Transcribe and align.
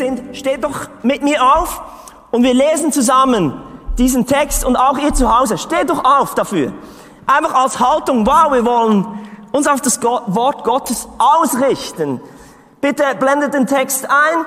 sind, 0.00 0.34
steht 0.36 0.64
doch 0.64 0.88
mit 1.02 1.22
mir 1.22 1.42
auf 1.44 1.82
und 2.30 2.42
wir 2.42 2.54
lesen 2.54 2.90
zusammen 2.90 3.52
diesen 3.98 4.26
Text 4.26 4.64
und 4.64 4.76
auch 4.76 4.96
ihr 4.96 5.12
zu 5.12 5.36
Hause. 5.36 5.58
Steht 5.58 5.90
doch 5.90 6.02
auf 6.04 6.34
dafür. 6.34 6.72
Einfach 7.26 7.54
als 7.54 7.78
Haltung, 7.78 8.26
wow, 8.26 8.50
wir 8.50 8.64
wollen 8.64 9.06
uns 9.52 9.66
auf 9.66 9.82
das 9.82 10.02
Wort 10.02 10.64
Gottes 10.64 11.06
ausrichten. 11.18 12.18
Bitte 12.80 13.04
blendet 13.18 13.52
den 13.52 13.66
Text 13.66 14.08
ein. 14.08 14.46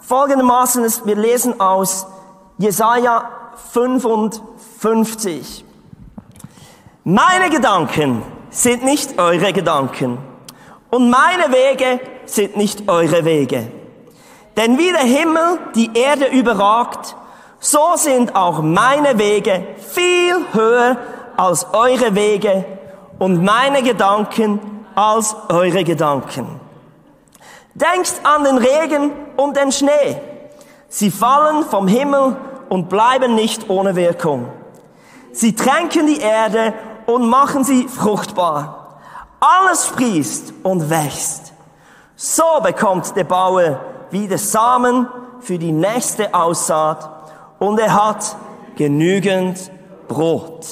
Folgendermaßen 0.00 0.82
ist, 0.84 1.04
wir 1.04 1.16
lesen 1.16 1.60
aus 1.60 2.06
Jesaja 2.56 3.28
55. 3.72 5.62
Meine 7.04 7.50
Gedanken 7.50 8.22
sind 8.48 8.82
nicht 8.82 9.18
eure 9.18 9.52
Gedanken 9.52 10.16
und 10.88 11.10
meine 11.10 11.52
Wege 11.52 12.00
sind 12.24 12.56
nicht 12.56 12.88
eure 12.88 13.26
Wege. 13.26 13.75
Denn 14.56 14.78
wie 14.78 14.90
der 14.90 15.00
Himmel 15.00 15.58
die 15.74 15.90
Erde 15.94 16.26
überragt, 16.26 17.14
so 17.60 17.92
sind 17.96 18.34
auch 18.34 18.62
meine 18.62 19.18
Wege 19.18 19.66
viel 19.78 20.36
höher 20.52 20.96
als 21.36 21.66
eure 21.72 22.14
Wege 22.14 22.64
und 23.18 23.42
meine 23.42 23.82
Gedanken 23.82 24.86
als 24.94 25.36
eure 25.48 25.84
Gedanken. 25.84 26.60
Denkt 27.74 28.14
an 28.22 28.44
den 28.44 28.56
Regen 28.56 29.12
und 29.36 29.56
den 29.56 29.70
Schnee. 29.72 30.20
Sie 30.88 31.10
fallen 31.10 31.64
vom 31.64 31.88
Himmel 31.88 32.36
und 32.70 32.88
bleiben 32.88 33.34
nicht 33.34 33.68
ohne 33.68 33.94
Wirkung. 33.96 34.48
Sie 35.32 35.54
tränken 35.54 36.06
die 36.06 36.20
Erde 36.20 36.72
und 37.04 37.28
machen 37.28 37.64
sie 37.64 37.86
fruchtbar. 37.88 39.00
Alles 39.38 39.86
sprießt 39.88 40.54
und 40.62 40.88
wächst. 40.88 41.52
So 42.16 42.60
bekommt 42.62 43.14
der 43.14 43.24
Bauer 43.24 43.78
wieder 44.10 44.38
Samen 44.38 45.08
für 45.40 45.58
die 45.58 45.72
nächste 45.72 46.34
Aussaat 46.34 47.10
und 47.58 47.78
er 47.78 47.94
hat 47.94 48.36
genügend 48.76 49.70
Brot. 50.08 50.66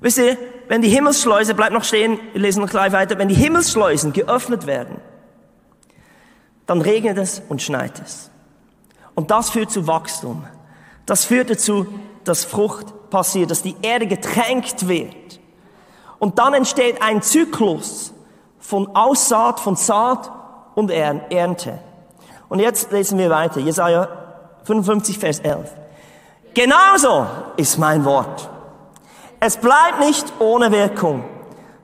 Wisst 0.00 0.18
ihr, 0.18 0.36
wenn 0.68 0.82
die 0.82 0.88
Himmelsschleuse, 0.88 1.54
bleibt 1.54 1.72
noch 1.72 1.84
stehen, 1.84 2.18
wir 2.32 2.40
lesen 2.40 2.62
noch 2.62 2.70
gleich 2.70 2.92
weiter, 2.92 3.18
wenn 3.18 3.28
die 3.28 3.34
Himmelsschleusen 3.34 4.12
geöffnet 4.12 4.66
werden, 4.66 5.00
dann 6.66 6.80
regnet 6.80 7.18
es 7.18 7.42
und 7.48 7.60
schneit 7.60 8.00
es. 8.04 8.30
Und 9.14 9.30
das 9.30 9.50
führt 9.50 9.70
zu 9.70 9.86
Wachstum. 9.86 10.44
Das 11.06 11.24
führt 11.24 11.50
dazu, 11.50 11.86
dass 12.24 12.44
Frucht 12.44 13.10
passiert, 13.10 13.50
dass 13.50 13.62
die 13.62 13.76
Erde 13.82 14.06
getränkt 14.06 14.86
wird. 14.88 15.40
Und 16.18 16.38
dann 16.38 16.54
entsteht 16.54 17.02
ein 17.02 17.22
Zyklus 17.22 18.14
von 18.58 18.94
Aussaat, 18.94 19.58
von 19.58 19.74
Saat 19.74 20.30
und 20.74 20.90
Ernte. 20.90 21.78
Und 22.48 22.58
jetzt 22.58 22.90
lesen 22.92 23.18
wir 23.18 23.30
weiter. 23.30 23.60
Jesaja 23.60 24.08
55, 24.64 25.18
Vers 25.18 25.40
11. 25.40 25.70
Genauso 26.54 27.26
ist 27.56 27.78
mein 27.78 28.04
Wort. 28.04 28.48
Es 29.38 29.56
bleibt 29.56 30.00
nicht 30.00 30.32
ohne 30.38 30.70
Wirkung, 30.72 31.24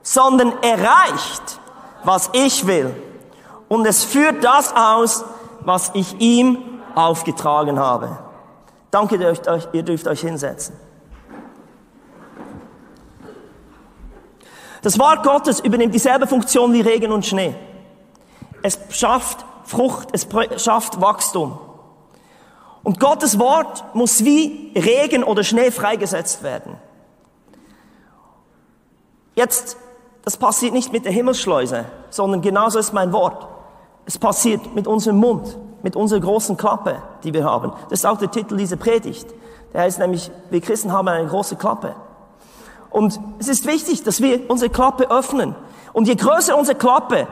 sondern 0.01 0.53
erreicht, 0.61 1.59
was 2.03 2.29
ich 2.33 2.67
will. 2.67 2.93
Und 3.67 3.85
es 3.85 4.03
führt 4.03 4.43
das 4.43 4.73
aus, 4.75 5.25
was 5.61 5.91
ich 5.93 6.19
ihm 6.19 6.79
aufgetragen 6.95 7.79
habe. 7.79 8.17
Danke, 8.91 9.15
ihr 9.73 9.83
dürft 9.83 10.07
euch 10.07 10.21
hinsetzen. 10.21 10.75
Das 14.81 14.97
Wort 14.99 15.23
Gottes 15.23 15.59
übernimmt 15.59 15.93
dieselbe 15.93 16.27
Funktion 16.27 16.71
wie 16.73 16.81
Regen 16.81 17.11
und 17.11 17.25
Schnee. 17.25 17.55
Es 18.61 18.79
schafft 18.89 19.45
Frucht, 19.63 20.09
es 20.13 20.27
schafft 20.63 21.01
Wachstum. 21.01 21.59
Und 22.83 22.99
Gottes 23.01 23.37
Wort 23.37 23.83
muss 23.93 24.23
wie 24.23 24.71
Regen 24.73 25.23
oder 25.23 25.43
Schnee 25.43 25.71
freigesetzt 25.71 26.41
werden. 26.41 26.77
Jetzt, 29.35 29.75
das 30.23 30.37
passiert 30.37 30.73
nicht 30.73 30.93
mit 30.93 31.03
der 31.03 31.11
Himmelsschleuse, 31.11 31.85
sondern 32.09 32.41
genauso 32.41 32.79
ist 32.79 32.93
mein 32.93 33.11
Wort. 33.11 33.45
Es 34.05 34.17
passiert 34.17 34.73
mit 34.73 34.87
unserem 34.87 35.17
Mund, 35.17 35.57
mit 35.83 35.97
unserer 35.97 36.21
großen 36.21 36.55
Klappe, 36.55 37.01
die 37.23 37.33
wir 37.33 37.43
haben. 37.43 37.73
Das 37.89 37.99
ist 37.99 38.05
auch 38.05 38.17
der 38.17 38.31
Titel 38.31 38.55
dieser 38.55 38.77
Predigt. 38.77 39.27
Der 39.73 39.81
heißt 39.81 39.99
nämlich, 39.99 40.31
wir 40.49 40.61
Christen 40.61 40.93
haben 40.93 41.09
eine 41.09 41.27
große 41.27 41.57
Klappe. 41.57 41.93
Und 42.89 43.19
es 43.37 43.49
ist 43.49 43.65
wichtig, 43.65 44.03
dass 44.03 44.21
wir 44.21 44.49
unsere 44.49 44.71
Klappe 44.71 45.11
öffnen. 45.11 45.55
Und 45.93 46.07
je 46.07 46.15
größer 46.15 46.57
unsere 46.57 46.77
Klappe, 46.77 47.27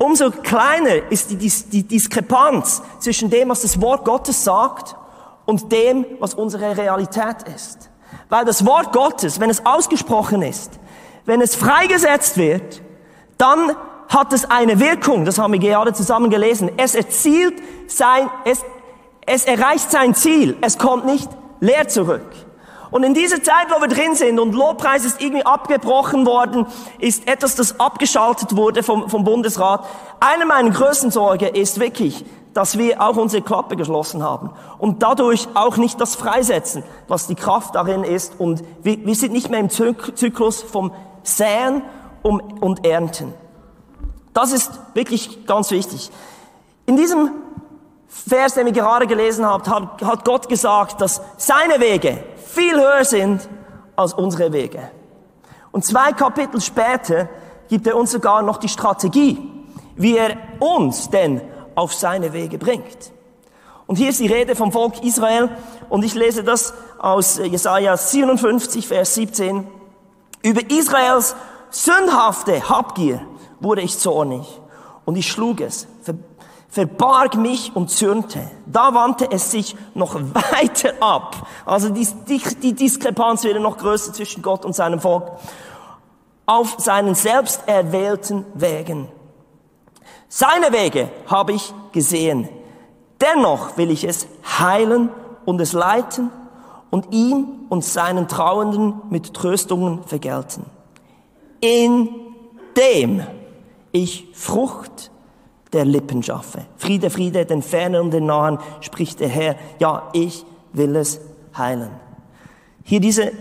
umso 0.00 0.30
kleiner 0.30 1.10
ist 1.10 1.30
die, 1.30 1.36
die 1.36 1.82
Diskrepanz 1.82 2.82
zwischen 2.98 3.28
dem, 3.28 3.50
was 3.50 3.62
das 3.62 3.80
Wort 3.80 4.04
Gottes 4.04 4.42
sagt 4.42 4.96
und 5.44 5.70
dem, 5.70 6.06
was 6.18 6.34
unsere 6.34 6.76
Realität 6.76 7.42
ist. 7.54 7.90
Weil 8.30 8.44
das 8.46 8.64
Wort 8.64 8.92
Gottes, 8.92 9.40
wenn 9.40 9.50
es 9.50 9.64
ausgesprochen 9.66 10.42
ist, 10.42 10.80
wenn 11.26 11.42
es 11.42 11.54
freigesetzt 11.54 12.38
wird, 12.38 12.80
dann 13.36 13.76
hat 14.08 14.32
es 14.32 14.50
eine 14.50 14.80
Wirkung. 14.80 15.24
Das 15.24 15.38
haben 15.38 15.52
wir 15.52 15.60
gerade 15.60 15.92
zusammen 15.92 16.30
gelesen. 16.30 16.70
Es 16.78 16.94
erzielt 16.94 17.54
sein, 17.86 18.30
es, 18.44 18.64
es 19.26 19.44
erreicht 19.44 19.90
sein 19.90 20.14
Ziel. 20.14 20.56
Es 20.62 20.78
kommt 20.78 21.04
nicht 21.04 21.28
leer 21.60 21.88
zurück. 21.88 22.26
Und 22.90 23.04
in 23.04 23.14
dieser 23.14 23.42
Zeit, 23.42 23.68
wo 23.70 23.80
wir 23.80 23.88
drin 23.88 24.14
sind 24.14 24.40
und 24.40 24.54
Lobpreis 24.54 25.04
ist 25.04 25.20
irgendwie 25.20 25.46
abgebrochen 25.46 26.26
worden, 26.26 26.66
ist 26.98 27.28
etwas, 27.28 27.54
das 27.54 27.78
abgeschaltet 27.78 28.56
wurde 28.56 28.82
vom, 28.82 29.08
vom 29.08 29.24
Bundesrat. 29.24 29.84
Eine 30.18 30.44
meiner 30.44 30.70
größten 30.70 31.10
Sorge 31.10 31.46
ist 31.46 31.78
wirklich, 31.78 32.24
dass 32.52 32.78
wir 32.78 33.00
auch 33.00 33.16
unsere 33.16 33.42
Klappe 33.42 33.76
geschlossen 33.76 34.24
haben 34.24 34.50
und 34.78 35.02
dadurch 35.04 35.46
auch 35.54 35.76
nicht 35.76 36.00
das 36.00 36.16
freisetzen, 36.16 36.82
was 37.06 37.28
die 37.28 37.36
Kraft 37.36 37.76
darin 37.76 38.02
ist. 38.02 38.38
Und 38.38 38.64
wir, 38.82 39.04
wir 39.06 39.14
sind 39.14 39.32
nicht 39.32 39.50
mehr 39.50 39.60
im 39.60 39.70
Zyklus 39.70 40.62
vom 40.62 40.92
Säen 41.22 41.82
und 42.22 42.84
Ernten. 42.84 43.34
Das 44.32 44.52
ist 44.52 44.72
wirklich 44.94 45.46
ganz 45.46 45.70
wichtig. 45.70 46.10
In 46.86 46.96
diesem 46.96 47.30
Vers, 48.08 48.54
den 48.54 48.66
wir 48.66 48.72
gerade 48.72 49.06
gelesen 49.06 49.46
haben, 49.46 49.64
hat 49.68 50.24
Gott 50.24 50.48
gesagt, 50.48 51.00
dass 51.00 51.20
seine 51.36 51.80
Wege 51.80 52.24
viel 52.52 52.74
höher 52.74 53.04
sind 53.04 53.48
als 53.96 54.14
unsere 54.14 54.52
Wege. 54.52 54.90
Und 55.72 55.84
zwei 55.84 56.12
Kapitel 56.12 56.60
später 56.60 57.28
gibt 57.68 57.86
er 57.86 57.96
uns 57.96 58.10
sogar 58.10 58.42
noch 58.42 58.56
die 58.56 58.68
Strategie, 58.68 59.38
wie 59.94 60.16
er 60.16 60.36
uns 60.58 61.10
denn 61.10 61.40
auf 61.74 61.94
seine 61.94 62.32
Wege 62.32 62.58
bringt. 62.58 63.12
Und 63.86 63.96
hier 63.96 64.10
ist 64.10 64.20
die 64.20 64.26
Rede 64.26 64.54
vom 64.54 64.72
Volk 64.72 65.02
Israel 65.02 65.48
und 65.88 66.04
ich 66.04 66.14
lese 66.14 66.44
das 66.44 66.74
aus 66.98 67.38
Jesaja 67.38 67.96
57, 67.96 68.86
Vers 68.86 69.14
17. 69.14 69.66
Über 70.42 70.70
Israels 70.70 71.34
sündhafte 71.70 72.68
Habgier 72.68 73.20
wurde 73.60 73.82
ich 73.82 73.98
zornig 73.98 74.46
und 75.04 75.16
ich 75.16 75.30
schlug 75.30 75.60
es, 75.60 75.86
verbarg 76.70 77.36
mich 77.36 77.74
und 77.74 77.90
zürnte. 77.90 78.48
Da 78.66 78.94
wandte 78.94 79.30
es 79.30 79.50
sich 79.50 79.76
noch 79.94 80.14
weiter 80.14 80.94
ab. 81.00 81.46
Also 81.66 81.90
die, 81.90 82.06
die, 82.28 82.40
die 82.62 82.74
Diskrepanz 82.74 83.44
wird 83.44 83.60
noch 83.60 83.78
größer 83.78 84.12
zwischen 84.12 84.42
Gott 84.42 84.64
und 84.64 84.74
seinem 84.74 85.00
Volk. 85.00 85.32
Auf 86.46 86.76
seinen 86.78 87.14
selbst 87.14 87.62
erwählten 87.66 88.44
Wegen. 88.54 89.08
Seine 90.28 90.72
Wege 90.72 91.10
habe 91.26 91.52
ich 91.52 91.74
gesehen. 91.92 92.48
Dennoch 93.20 93.76
will 93.76 93.90
ich 93.90 94.04
es 94.04 94.26
heilen 94.58 95.10
und 95.44 95.60
es 95.60 95.72
leiten 95.72 96.30
und 96.90 97.12
ihm 97.12 97.66
und 97.68 97.84
seinen 97.84 98.28
Trauenden 98.28 99.02
mit 99.10 99.34
Tröstungen 99.34 100.04
vergelten. 100.04 100.64
In 101.60 102.08
dem 102.76 103.22
ich 103.92 104.28
Frucht 104.32 105.10
der 105.72 105.84
Lippen 105.84 106.22
schaffe. 106.22 106.62
Friede, 106.76 107.10
Friede, 107.10 107.46
den 107.46 107.62
Fernen 107.62 108.00
und 108.00 108.10
den 108.10 108.26
Nahen, 108.26 108.58
spricht 108.80 109.20
der 109.20 109.28
Herr. 109.28 109.56
Ja, 109.78 110.08
ich 110.12 110.44
will 110.72 110.96
es 110.96 111.20
heilen. 111.56 111.90
Hier 112.82 113.00
diese, 113.00 113.32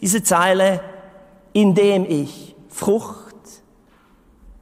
diese 0.00 0.22
Zeile, 0.22 0.80
indem 1.52 2.04
ich 2.08 2.54
Frucht 2.68 3.34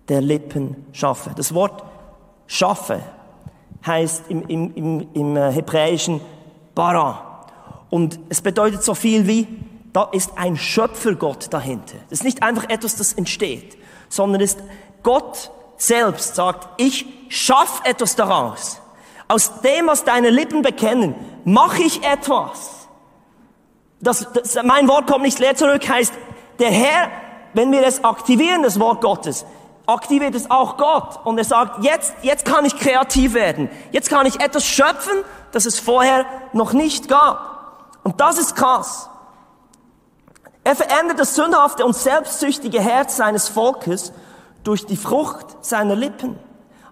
der 0.08 0.20
Lippen 0.20 0.86
schaffe. 0.92 1.32
Das 1.36 1.54
Wort 1.54 1.84
schaffe 2.46 3.00
heißt 3.86 4.24
im, 4.28 4.42
im, 4.48 4.74
im, 4.74 5.08
im 5.12 5.36
Hebräischen 5.36 6.20
bara. 6.74 7.46
Und 7.90 8.18
es 8.28 8.40
bedeutet 8.40 8.82
so 8.82 8.94
viel 8.94 9.26
wie, 9.26 9.46
da 9.92 10.04
ist 10.04 10.32
ein 10.36 10.56
Schöpfergott 10.56 11.52
dahinter. 11.52 11.96
Das 12.10 12.20
ist 12.20 12.24
nicht 12.24 12.42
einfach 12.42 12.68
etwas, 12.68 12.96
das 12.96 13.12
entsteht, 13.12 13.76
sondern 14.08 14.40
ist 14.40 14.58
Gott 15.02 15.50
selbst 15.86 16.34
sagt, 16.34 16.68
ich 16.80 17.06
schaff 17.28 17.80
etwas 17.84 18.16
daraus. 18.16 18.80
Aus 19.28 19.60
dem, 19.60 19.86
was 19.86 20.04
deine 20.04 20.30
Lippen 20.30 20.62
bekennen, 20.62 21.14
mache 21.44 21.82
ich 21.82 22.04
etwas. 22.04 22.88
Das, 24.00 24.26
das, 24.32 24.58
mein 24.62 24.88
Wort 24.88 25.06
kommt 25.06 25.22
nicht 25.22 25.38
leer 25.38 25.56
zurück, 25.56 25.88
heißt, 25.88 26.12
der 26.58 26.70
Herr, 26.70 27.10
wenn 27.54 27.72
wir 27.72 27.86
es 27.86 28.04
aktivieren, 28.04 28.62
das 28.62 28.78
Wort 28.78 29.00
Gottes, 29.00 29.46
aktiviert 29.86 30.34
es 30.34 30.50
auch 30.50 30.76
Gott. 30.76 31.20
Und 31.24 31.38
er 31.38 31.44
sagt, 31.44 31.82
jetzt, 31.84 32.14
jetzt 32.22 32.44
kann 32.44 32.64
ich 32.64 32.76
kreativ 32.78 33.34
werden. 33.34 33.70
Jetzt 33.92 34.10
kann 34.10 34.26
ich 34.26 34.40
etwas 34.40 34.64
schöpfen, 34.64 35.24
das 35.52 35.66
es 35.66 35.78
vorher 35.78 36.26
noch 36.52 36.72
nicht 36.72 37.08
gab. 37.08 37.98
Und 38.02 38.20
das 38.20 38.38
ist 38.38 38.56
krass. 38.56 39.08
Er 40.64 40.74
verändert 40.74 41.18
das 41.18 41.34
sündhafte 41.34 41.84
und 41.84 41.94
selbstsüchtige 41.94 42.80
Herz 42.80 43.16
seines 43.16 43.48
Volkes 43.48 44.12
durch 44.64 44.86
die 44.86 44.96
Frucht 44.96 45.64
seiner 45.64 45.94
Lippen. 45.94 46.38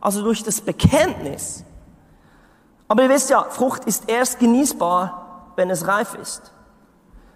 Also 0.01 0.23
durch 0.23 0.43
das 0.43 0.61
Bekenntnis. 0.61 1.65
Aber 2.89 3.05
ihr 3.05 3.09
wisst 3.09 3.31
ja, 3.31 3.45
Frucht 3.49 3.85
ist 3.85 4.09
erst 4.09 4.39
genießbar, 4.39 5.53
wenn 5.57 5.71
es 5.71 5.87
reif 5.87 6.15
ist. 6.15 6.53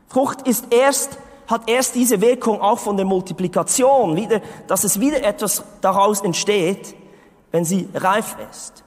Frucht 0.08 0.46
ist 0.46 0.72
erst 0.72 1.18
hat 1.46 1.68
erst 1.68 1.94
diese 1.94 2.20
Wirkung 2.20 2.60
auch 2.60 2.78
von 2.78 2.96
der 2.96 3.06
Multiplikation, 3.06 4.16
wieder, 4.16 4.40
dass 4.66 4.84
es 4.84 5.00
wieder 5.00 5.22
etwas 5.22 5.62
daraus 5.80 6.20
entsteht, 6.20 6.94
wenn 7.52 7.64
sie 7.64 7.88
reif 7.94 8.36
ist. 8.50 8.84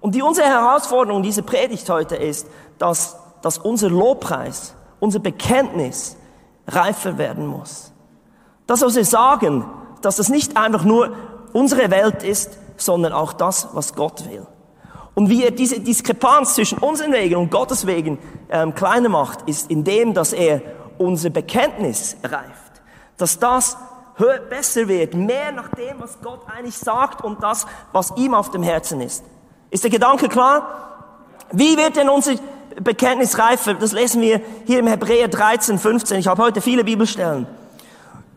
Und 0.00 0.14
die, 0.14 0.22
unsere 0.22 0.46
Herausforderung, 0.46 1.22
diese 1.22 1.42
Predigt 1.42 1.90
heute 1.90 2.16
ist, 2.16 2.46
dass, 2.78 3.16
dass 3.42 3.58
unser 3.58 3.90
Lobpreis, 3.90 4.74
unser 5.00 5.18
Bekenntnis 5.18 6.16
reifer 6.68 7.18
werden 7.18 7.46
muss. 7.46 7.92
Dass 8.66 8.82
wir 8.94 9.04
sagen, 9.04 9.64
dass 10.02 10.16
das 10.16 10.28
nicht 10.28 10.56
einfach 10.56 10.84
nur 10.84 11.12
unsere 11.52 11.90
Welt 11.90 12.22
ist, 12.22 12.58
sondern 12.76 13.12
auch 13.12 13.32
das, 13.32 13.68
was 13.72 13.94
Gott 13.94 14.28
will. 14.30 14.46
Und 15.14 15.30
wie 15.30 15.44
er 15.44 15.50
diese 15.50 15.80
Diskrepanz 15.80 16.54
zwischen 16.54 16.78
unseren 16.78 17.12
Wegen 17.12 17.36
und 17.36 17.50
Gottes 17.50 17.86
Wegen 17.86 18.18
ähm, 18.50 18.74
kleiner 18.74 19.08
macht, 19.08 19.48
ist 19.48 19.70
indem, 19.70 20.14
dass 20.14 20.32
er 20.32 20.62
unser 20.96 21.30
Bekenntnis 21.30 22.16
reift, 22.22 22.82
dass 23.16 23.38
das 23.38 23.76
besser 24.50 24.88
wird, 24.88 25.14
mehr 25.14 25.52
nach 25.52 25.68
dem, 25.68 26.00
was 26.00 26.18
Gott 26.22 26.40
eigentlich 26.46 26.76
sagt 26.76 27.24
und 27.24 27.42
das, 27.42 27.66
was 27.92 28.12
ihm 28.16 28.34
auf 28.34 28.50
dem 28.50 28.62
Herzen 28.62 29.00
ist. 29.00 29.24
Ist 29.70 29.84
der 29.84 29.90
Gedanke 29.90 30.28
klar? 30.28 30.88
Wie 31.52 31.76
wird 31.76 31.96
denn 31.96 32.08
unser 32.08 32.34
Bekenntnis 32.80 33.38
reifer? 33.38 33.74
Das 33.74 33.92
lesen 33.92 34.20
wir 34.20 34.40
hier 34.66 34.80
im 34.80 34.86
Hebräer 34.86 35.28
13, 35.28 35.78
15. 35.78 36.18
Ich 36.18 36.26
habe 36.26 36.42
heute 36.42 36.60
viele 36.60 36.84
Bibelstellen. 36.84 37.46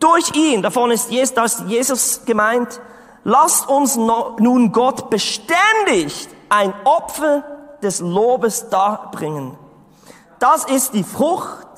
Durch 0.02 0.34
ihn, 0.34 0.62
davon 0.62 0.90
ist 0.90 1.12
Jesus 1.12 2.24
gemeint, 2.24 2.80
lasst 3.22 3.68
uns 3.68 3.94
nun 3.94 4.72
Gott 4.72 5.10
beständig 5.10 6.28
ein 6.48 6.74
Opfer 6.82 7.44
des 7.82 8.00
Lobes 8.00 8.68
darbringen. 8.68 9.56
Das 10.40 10.64
ist 10.64 10.94
die 10.94 11.04
Frucht 11.04 11.68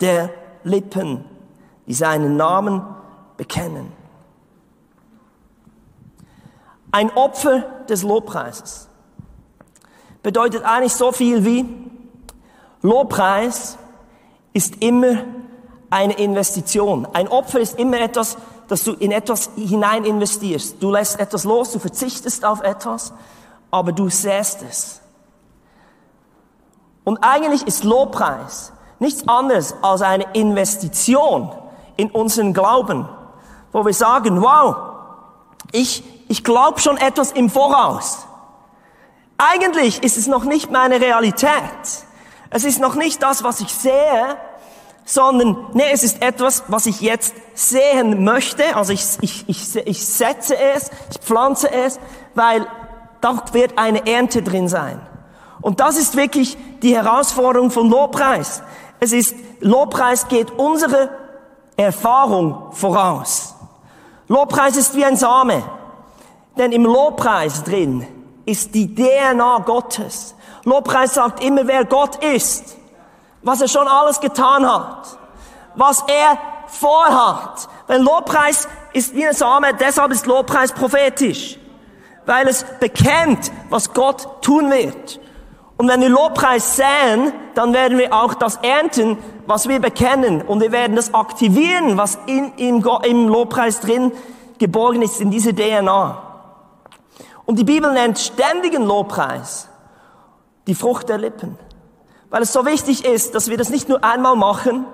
der 0.00 0.30
Lippen, 0.62 1.22
die 1.86 1.92
seinen 1.92 2.38
Namen 2.38 2.82
bekennen. 3.36 3.92
Ein 6.92 7.10
Opfer 7.10 7.58
des 7.90 8.04
Lobpreises 8.04 8.88
bedeutet 10.22 10.64
eigentlich 10.64 10.94
so 10.94 11.12
viel 11.12 11.44
wie 11.44 11.66
Lobpreis 12.80 13.76
ist 14.54 14.82
immer 14.82 15.24
eine 15.94 16.14
Investition. 16.14 17.06
Ein 17.12 17.28
Opfer 17.28 17.60
ist 17.60 17.78
immer 17.78 18.00
etwas, 18.00 18.36
dass 18.66 18.82
du 18.82 18.94
in 18.94 19.12
etwas 19.12 19.50
hinein 19.54 20.04
investierst. 20.04 20.82
Du 20.82 20.90
lässt 20.90 21.20
etwas 21.20 21.44
los, 21.44 21.70
du 21.70 21.78
verzichtest 21.78 22.44
auf 22.44 22.62
etwas, 22.62 23.12
aber 23.70 23.92
du 23.92 24.08
säst 24.08 24.64
es. 24.68 25.00
Und 27.04 27.18
eigentlich 27.22 27.64
ist 27.64 27.84
Lobpreis 27.84 28.72
nichts 28.98 29.28
anderes 29.28 29.76
als 29.82 30.02
eine 30.02 30.24
Investition 30.32 31.52
in 31.96 32.10
unseren 32.10 32.52
Glauben, 32.54 33.08
wo 33.70 33.86
wir 33.86 33.94
sagen, 33.94 34.42
wow, 34.42 34.74
ich, 35.70 36.02
ich 36.28 36.42
glaube 36.42 36.80
schon 36.80 36.96
etwas 36.96 37.30
im 37.30 37.50
Voraus. 37.50 38.26
Eigentlich 39.38 40.02
ist 40.02 40.18
es 40.18 40.26
noch 40.26 40.42
nicht 40.42 40.72
meine 40.72 41.00
Realität. 41.00 41.50
Es 42.50 42.64
ist 42.64 42.80
noch 42.80 42.96
nicht 42.96 43.22
das, 43.22 43.44
was 43.44 43.60
ich 43.60 43.72
sehe, 43.72 44.36
sondern 45.04 45.66
nee, 45.74 45.90
es 45.92 46.02
ist 46.02 46.22
etwas, 46.22 46.64
was 46.68 46.86
ich 46.86 47.00
jetzt 47.00 47.34
sehen 47.54 48.24
möchte. 48.24 48.76
Also 48.76 48.92
ich, 48.92 49.04
ich, 49.20 49.44
ich, 49.48 49.76
ich 49.76 50.06
setze 50.06 50.56
es, 50.56 50.90
ich 51.10 51.18
pflanze 51.18 51.70
es, 51.70 52.00
weil 52.34 52.66
da 53.20 53.42
wird 53.52 53.78
eine 53.78 54.06
Ernte 54.06 54.42
drin 54.42 54.68
sein. 54.68 55.00
Und 55.60 55.80
das 55.80 55.96
ist 55.96 56.16
wirklich 56.16 56.56
die 56.82 56.94
Herausforderung 56.94 57.70
von 57.70 57.88
Lobpreis. 57.88 58.62
Es 59.00 59.12
ist, 59.12 59.34
Lobpreis 59.60 60.28
geht 60.28 60.50
unsere 60.52 61.10
Erfahrung 61.76 62.72
voraus. 62.72 63.54
Lobpreis 64.28 64.76
ist 64.76 64.94
wie 64.94 65.04
ein 65.04 65.16
Same. 65.16 65.62
Denn 66.56 66.72
im 66.72 66.84
Lobpreis 66.84 67.64
drin 67.64 68.06
ist 68.46 68.74
die 68.74 68.94
DNA 68.94 69.58
Gottes. 69.60 70.34
Lobpreis 70.64 71.14
sagt 71.14 71.42
immer, 71.42 71.66
wer 71.66 71.84
Gott 71.84 72.22
ist, 72.24 72.76
was 73.44 73.60
er 73.60 73.68
schon 73.68 73.86
alles 73.86 74.20
getan 74.20 74.66
hat, 74.66 75.18
was 75.76 76.02
er 76.08 76.38
vorhat. 76.66 77.68
Wenn 77.86 78.02
Lobpreis 78.02 78.66
ist 78.92 79.14
wie 79.14 79.26
ein 79.26 79.34
Same, 79.34 79.74
deshalb 79.74 80.10
ist 80.10 80.26
Lobpreis 80.26 80.72
prophetisch, 80.72 81.58
weil 82.26 82.48
es 82.48 82.64
bekennt, 82.80 83.52
was 83.68 83.92
Gott 83.92 84.42
tun 84.42 84.70
wird. 84.70 85.20
Und 85.76 85.88
wenn 85.88 86.00
wir 86.00 86.08
Lobpreis 86.08 86.76
säen, 86.76 87.32
dann 87.54 87.74
werden 87.74 87.98
wir 87.98 88.12
auch 88.12 88.34
das 88.34 88.56
ernten, 88.56 89.18
was 89.46 89.68
wir 89.68 89.80
bekennen. 89.80 90.40
Und 90.42 90.60
wir 90.60 90.72
werden 90.72 90.96
das 90.96 91.12
aktivieren, 91.12 91.96
was 91.98 92.18
in, 92.26 92.52
im, 92.56 92.84
im 93.02 93.28
Lobpreis 93.28 93.80
drin 93.80 94.12
geborgen 94.58 95.02
ist, 95.02 95.20
in 95.20 95.30
diese 95.30 95.52
DNA. 95.52 96.22
Und 97.44 97.58
die 97.58 97.64
Bibel 97.64 97.92
nennt 97.92 98.18
ständigen 98.18 98.84
Lobpreis 98.84 99.68
die 100.66 100.74
Frucht 100.74 101.08
der 101.08 101.18
Lippen. 101.18 101.58
Weil 102.34 102.42
es 102.42 102.52
so 102.52 102.66
wichtig 102.66 103.04
ist, 103.04 103.36
dass 103.36 103.48
wir 103.48 103.56
das 103.56 103.68
nicht 103.70 103.88
nur 103.88 104.02
einmal 104.02 104.34
machen, 104.34 104.86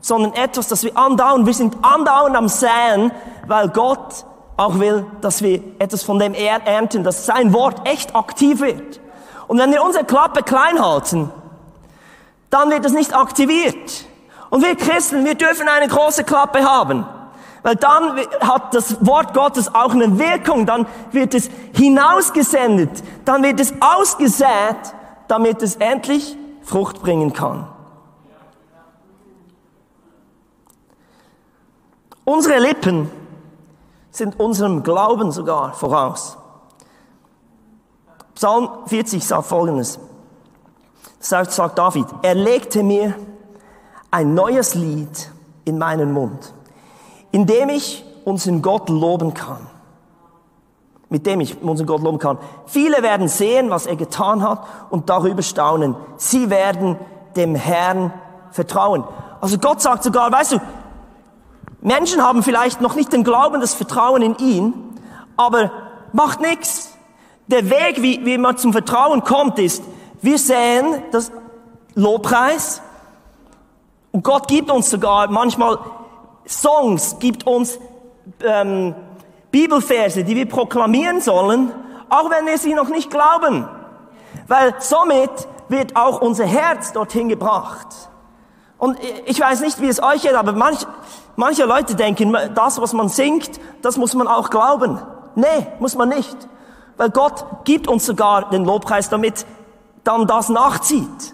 sondern 0.00 0.32
etwas, 0.34 0.68
das 0.68 0.84
wir 0.84 0.96
andauern. 0.96 1.44
Wir 1.44 1.52
sind 1.52 1.76
andauernd 1.82 2.36
am 2.36 2.46
Säen, 2.46 3.10
weil 3.48 3.68
Gott 3.70 4.24
auch 4.56 4.78
will, 4.78 5.04
dass 5.20 5.42
wir 5.42 5.60
etwas 5.80 6.04
von 6.04 6.20
dem 6.20 6.34
ernten, 6.34 7.02
dass 7.02 7.26
sein 7.26 7.52
Wort 7.52 7.88
echt 7.88 8.14
aktiv 8.14 8.60
wird. 8.60 9.00
Und 9.48 9.58
wenn 9.58 9.72
wir 9.72 9.82
unsere 9.82 10.04
Klappe 10.04 10.44
klein 10.44 10.80
halten, 10.80 11.32
dann 12.50 12.70
wird 12.70 12.84
es 12.84 12.92
nicht 12.92 13.12
aktiviert. 13.12 14.04
Und 14.50 14.62
wir 14.62 14.76
Christen, 14.76 15.24
wir 15.24 15.34
dürfen 15.34 15.66
eine 15.66 15.88
große 15.88 16.22
Klappe 16.22 16.62
haben. 16.62 17.04
Weil 17.64 17.74
dann 17.74 18.20
hat 18.38 18.72
das 18.72 19.04
Wort 19.04 19.34
Gottes 19.34 19.74
auch 19.74 19.90
eine 19.90 20.16
Wirkung, 20.16 20.64
dann 20.64 20.86
wird 21.10 21.34
es 21.34 21.50
hinausgesendet, 21.72 23.02
dann 23.24 23.42
wird 23.42 23.58
es 23.58 23.74
ausgesät, 23.80 24.76
damit 25.26 25.60
es 25.60 25.74
endlich 25.74 26.36
Frucht 26.64 27.02
bringen 27.02 27.32
kann. 27.32 27.68
Unsere 32.24 32.58
Lippen 32.58 33.10
sind 34.10 34.40
unserem 34.40 34.82
Glauben 34.82 35.30
sogar 35.30 35.74
voraus. 35.74 36.38
Psalm 38.34 38.68
40 38.86 39.24
sagt 39.24 39.46
folgendes. 39.46 39.98
Sagt, 41.20 41.52
sagt 41.52 41.78
David, 41.78 42.06
er 42.22 42.34
legte 42.34 42.82
mir 42.82 43.14
ein 44.10 44.34
neues 44.34 44.74
Lied 44.74 45.30
in 45.64 45.78
meinen 45.78 46.12
Mund, 46.12 46.54
in 47.30 47.46
dem 47.46 47.68
ich 47.68 48.04
unseren 48.24 48.62
Gott 48.62 48.88
loben 48.88 49.34
kann. 49.34 49.66
Mit 51.08 51.26
dem 51.26 51.40
ich 51.40 51.62
unseren 51.62 51.86
Gott 51.86 52.02
loben 52.02 52.18
kann. 52.18 52.38
Viele 52.66 53.02
werden 53.02 53.28
sehen, 53.28 53.70
was 53.70 53.86
er 53.86 53.96
getan 53.96 54.42
hat 54.42 54.64
und 54.90 55.10
darüber 55.10 55.42
staunen. 55.42 55.94
Sie 56.16 56.50
werden 56.50 56.98
dem 57.36 57.54
Herrn 57.54 58.12
vertrauen. 58.50 59.04
Also 59.40 59.58
Gott 59.58 59.82
sagt 59.82 60.02
sogar, 60.02 60.32
weißt 60.32 60.52
du, 60.52 60.60
Menschen 61.82 62.22
haben 62.22 62.42
vielleicht 62.42 62.80
noch 62.80 62.94
nicht 62.94 63.12
den 63.12 63.24
Glauben, 63.24 63.60
das 63.60 63.74
Vertrauen 63.74 64.22
in 64.22 64.36
ihn, 64.38 64.72
aber 65.36 65.70
macht 66.12 66.40
nichts 66.40 66.94
der 67.46 67.68
Weg, 67.68 68.00
wie, 68.00 68.24
wie 68.24 68.38
man 68.38 68.56
zum 68.56 68.72
Vertrauen 68.72 69.22
kommt, 69.22 69.58
ist, 69.58 69.82
wir 70.22 70.38
sehen 70.38 71.02
das 71.12 71.30
Lobpreis 71.94 72.80
und 74.12 74.24
Gott 74.24 74.48
gibt 74.48 74.70
uns 74.70 74.88
sogar 74.88 75.28
manchmal 75.28 75.78
Songs, 76.46 77.18
gibt 77.18 77.46
uns 77.46 77.78
ähm, 78.42 78.94
Bibelverse, 79.54 80.24
die 80.24 80.34
wir 80.34 80.48
proklamieren 80.48 81.20
sollen, 81.20 81.70
auch 82.08 82.28
wenn 82.28 82.44
wir 82.44 82.58
sie 82.58 82.74
noch 82.74 82.88
nicht 82.88 83.08
glauben. 83.08 83.68
Weil 84.48 84.74
somit 84.80 85.30
wird 85.68 85.94
auch 85.94 86.20
unser 86.20 86.44
Herz 86.44 86.92
dorthin 86.92 87.28
gebracht. 87.28 87.86
Und 88.78 88.98
ich 89.26 89.38
weiß 89.38 89.60
nicht, 89.60 89.80
wie 89.80 89.86
es 89.86 90.02
euch 90.02 90.22
geht, 90.22 90.34
aber 90.34 90.54
manch, 90.54 90.78
manche 91.36 91.66
Leute 91.66 91.94
denken, 91.94 92.36
das, 92.56 92.80
was 92.80 92.92
man 92.94 93.08
singt, 93.08 93.60
das 93.80 93.96
muss 93.96 94.14
man 94.14 94.26
auch 94.26 94.50
glauben. 94.50 95.00
Nee, 95.36 95.68
muss 95.78 95.94
man 95.94 96.08
nicht. 96.08 96.36
Weil 96.96 97.10
Gott 97.10 97.44
gibt 97.62 97.86
uns 97.86 98.06
sogar 98.06 98.50
den 98.50 98.64
Lobpreis, 98.64 99.08
damit 99.08 99.46
dann 100.02 100.26
das 100.26 100.48
nachzieht. 100.48 101.32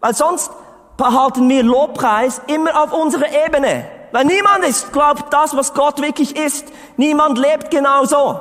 Weil 0.00 0.14
sonst 0.14 0.50
behalten 0.96 1.46
wir 1.50 1.62
Lobpreis 1.62 2.40
immer 2.46 2.82
auf 2.82 2.94
unserer 2.94 3.28
Ebene. 3.46 3.84
Weil 4.16 4.24
niemand 4.24 4.64
ist, 4.64 4.94
glaubt 4.94 5.30
das, 5.30 5.54
was 5.54 5.74
Gott 5.74 6.00
wirklich 6.00 6.34
ist. 6.34 6.72
Niemand 6.96 7.36
lebt 7.36 7.70
genau 7.70 8.06
so. 8.06 8.40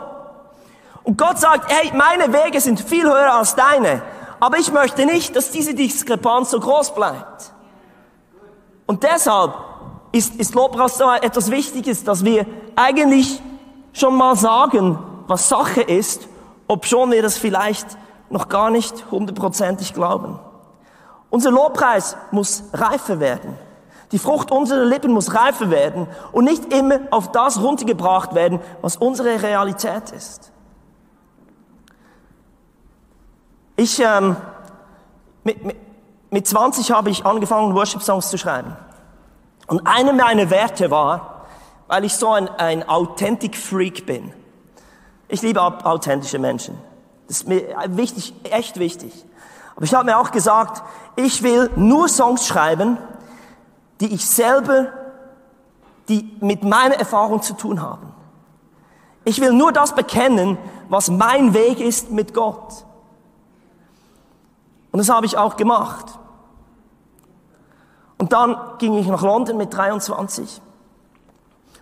Und 1.03 1.17
Gott 1.17 1.37
sagt, 1.37 1.69
hey, 1.69 1.91
meine 1.93 2.31
Wege 2.31 2.61
sind 2.61 2.79
viel 2.79 3.03
höher 3.03 3.33
als 3.33 3.55
deine. 3.55 4.01
Aber 4.39 4.57
ich 4.57 4.71
möchte 4.71 5.05
nicht, 5.05 5.35
dass 5.35 5.51
diese 5.51 5.73
Diskrepanz 5.73 6.51
so 6.51 6.61
groß 6.61 6.95
bleibt. 6.95 7.51
Und 8.85 9.03
deshalb 9.03 9.53
ist, 10.13 10.35
ist 10.35 10.55
Lobpreis 10.55 10.97
so 10.97 11.11
etwas 11.11 11.51
Wichtiges, 11.51 12.05
dass 12.05 12.23
wir 12.23 12.45
eigentlich 12.77 13.41
schon 13.91 14.15
mal 14.15 14.37
sagen, 14.37 14.97
was 15.27 15.49
Sache 15.49 15.81
ist, 15.81 16.29
ob 16.69 16.85
schon 16.85 17.11
wir 17.11 17.21
das 17.21 17.37
vielleicht 17.37 17.97
noch 18.29 18.47
gar 18.47 18.69
nicht 18.69 19.11
hundertprozentig 19.11 19.93
glauben. 19.93 20.39
Unser 21.29 21.51
Lobpreis 21.51 22.15
muss 22.31 22.63
reifer 22.71 23.19
werden. 23.19 23.64
Die 24.11 24.19
Frucht 24.19 24.51
unserer 24.51 24.85
Lippen 24.85 25.11
muss 25.11 25.33
reifer 25.33 25.71
werden 25.71 26.07
und 26.31 26.45
nicht 26.45 26.71
immer 26.71 26.99
auf 27.11 27.31
das 27.31 27.61
runtergebracht 27.61 28.35
werden, 28.35 28.59
was 28.81 28.97
unsere 28.97 29.41
Realität 29.41 30.11
ist. 30.11 30.51
Ich, 33.77 33.99
ähm, 33.99 34.37
mit, 35.43 35.63
mit, 35.63 35.75
mit 36.29 36.47
20 36.47 36.91
habe 36.91 37.09
ich 37.09 37.25
angefangen, 37.25 37.75
Worship-Songs 37.75 38.29
zu 38.29 38.37
schreiben. 38.37 38.75
Und 39.67 39.85
einer 39.85 40.13
meiner 40.13 40.49
Werte 40.49 40.91
war, 40.91 41.45
weil 41.87 42.05
ich 42.05 42.15
so 42.15 42.31
ein, 42.31 42.47
ein 42.47 42.87
Authentic-Freak 42.87 44.05
bin. 44.05 44.31
Ich 45.27 45.41
liebe 45.41 45.61
authentische 45.61 46.39
Menschen. 46.39 46.77
Das 47.27 47.37
ist 47.37 47.47
mir 47.47 47.75
wichtig, 47.87 48.33
echt 48.43 48.79
wichtig. 48.79 49.25
Aber 49.75 49.85
ich 49.85 49.93
habe 49.93 50.05
mir 50.05 50.17
auch 50.17 50.31
gesagt, 50.31 50.83
ich 51.15 51.43
will 51.43 51.69
nur 51.75 52.07
Songs 52.07 52.47
schreiben, 52.47 52.97
die 53.99 54.13
ich 54.13 54.25
selber, 54.25 54.87
die 56.09 56.37
mit 56.41 56.63
meiner 56.63 56.95
Erfahrung 56.95 57.41
zu 57.41 57.53
tun 57.53 57.81
haben. 57.81 58.13
Ich 59.23 59.41
will 59.41 59.53
nur 59.53 59.71
das 59.71 59.95
bekennen, 59.95 60.57
was 60.89 61.09
mein 61.09 61.53
Weg 61.53 61.79
ist 61.79 62.11
mit 62.11 62.33
Gott. 62.33 62.85
Und 64.91 64.99
das 64.99 65.09
habe 65.09 65.25
ich 65.25 65.37
auch 65.37 65.57
gemacht. 65.57 66.19
Und 68.17 68.33
dann 68.33 68.55
ging 68.77 68.93
ich 68.93 69.07
nach 69.07 69.23
London 69.23 69.57
mit 69.57 69.73
23. 69.73 70.61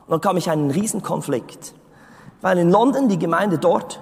Und 0.08 0.12
dann 0.12 0.22
kam 0.22 0.38
ich 0.38 0.50
einen 0.50 0.72
Riesenkonflikt. 0.72 1.74
Weil 2.42 2.58
in 2.58 2.72
London, 2.72 3.10
die 3.10 3.20
Gemeinde 3.20 3.58
dort, 3.58 4.00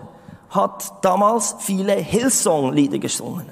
hat 0.50 1.04
damals 1.04 1.56
viele 1.60 1.94
Hillsong-Lieder 1.94 3.00
gesungen. 3.00 3.52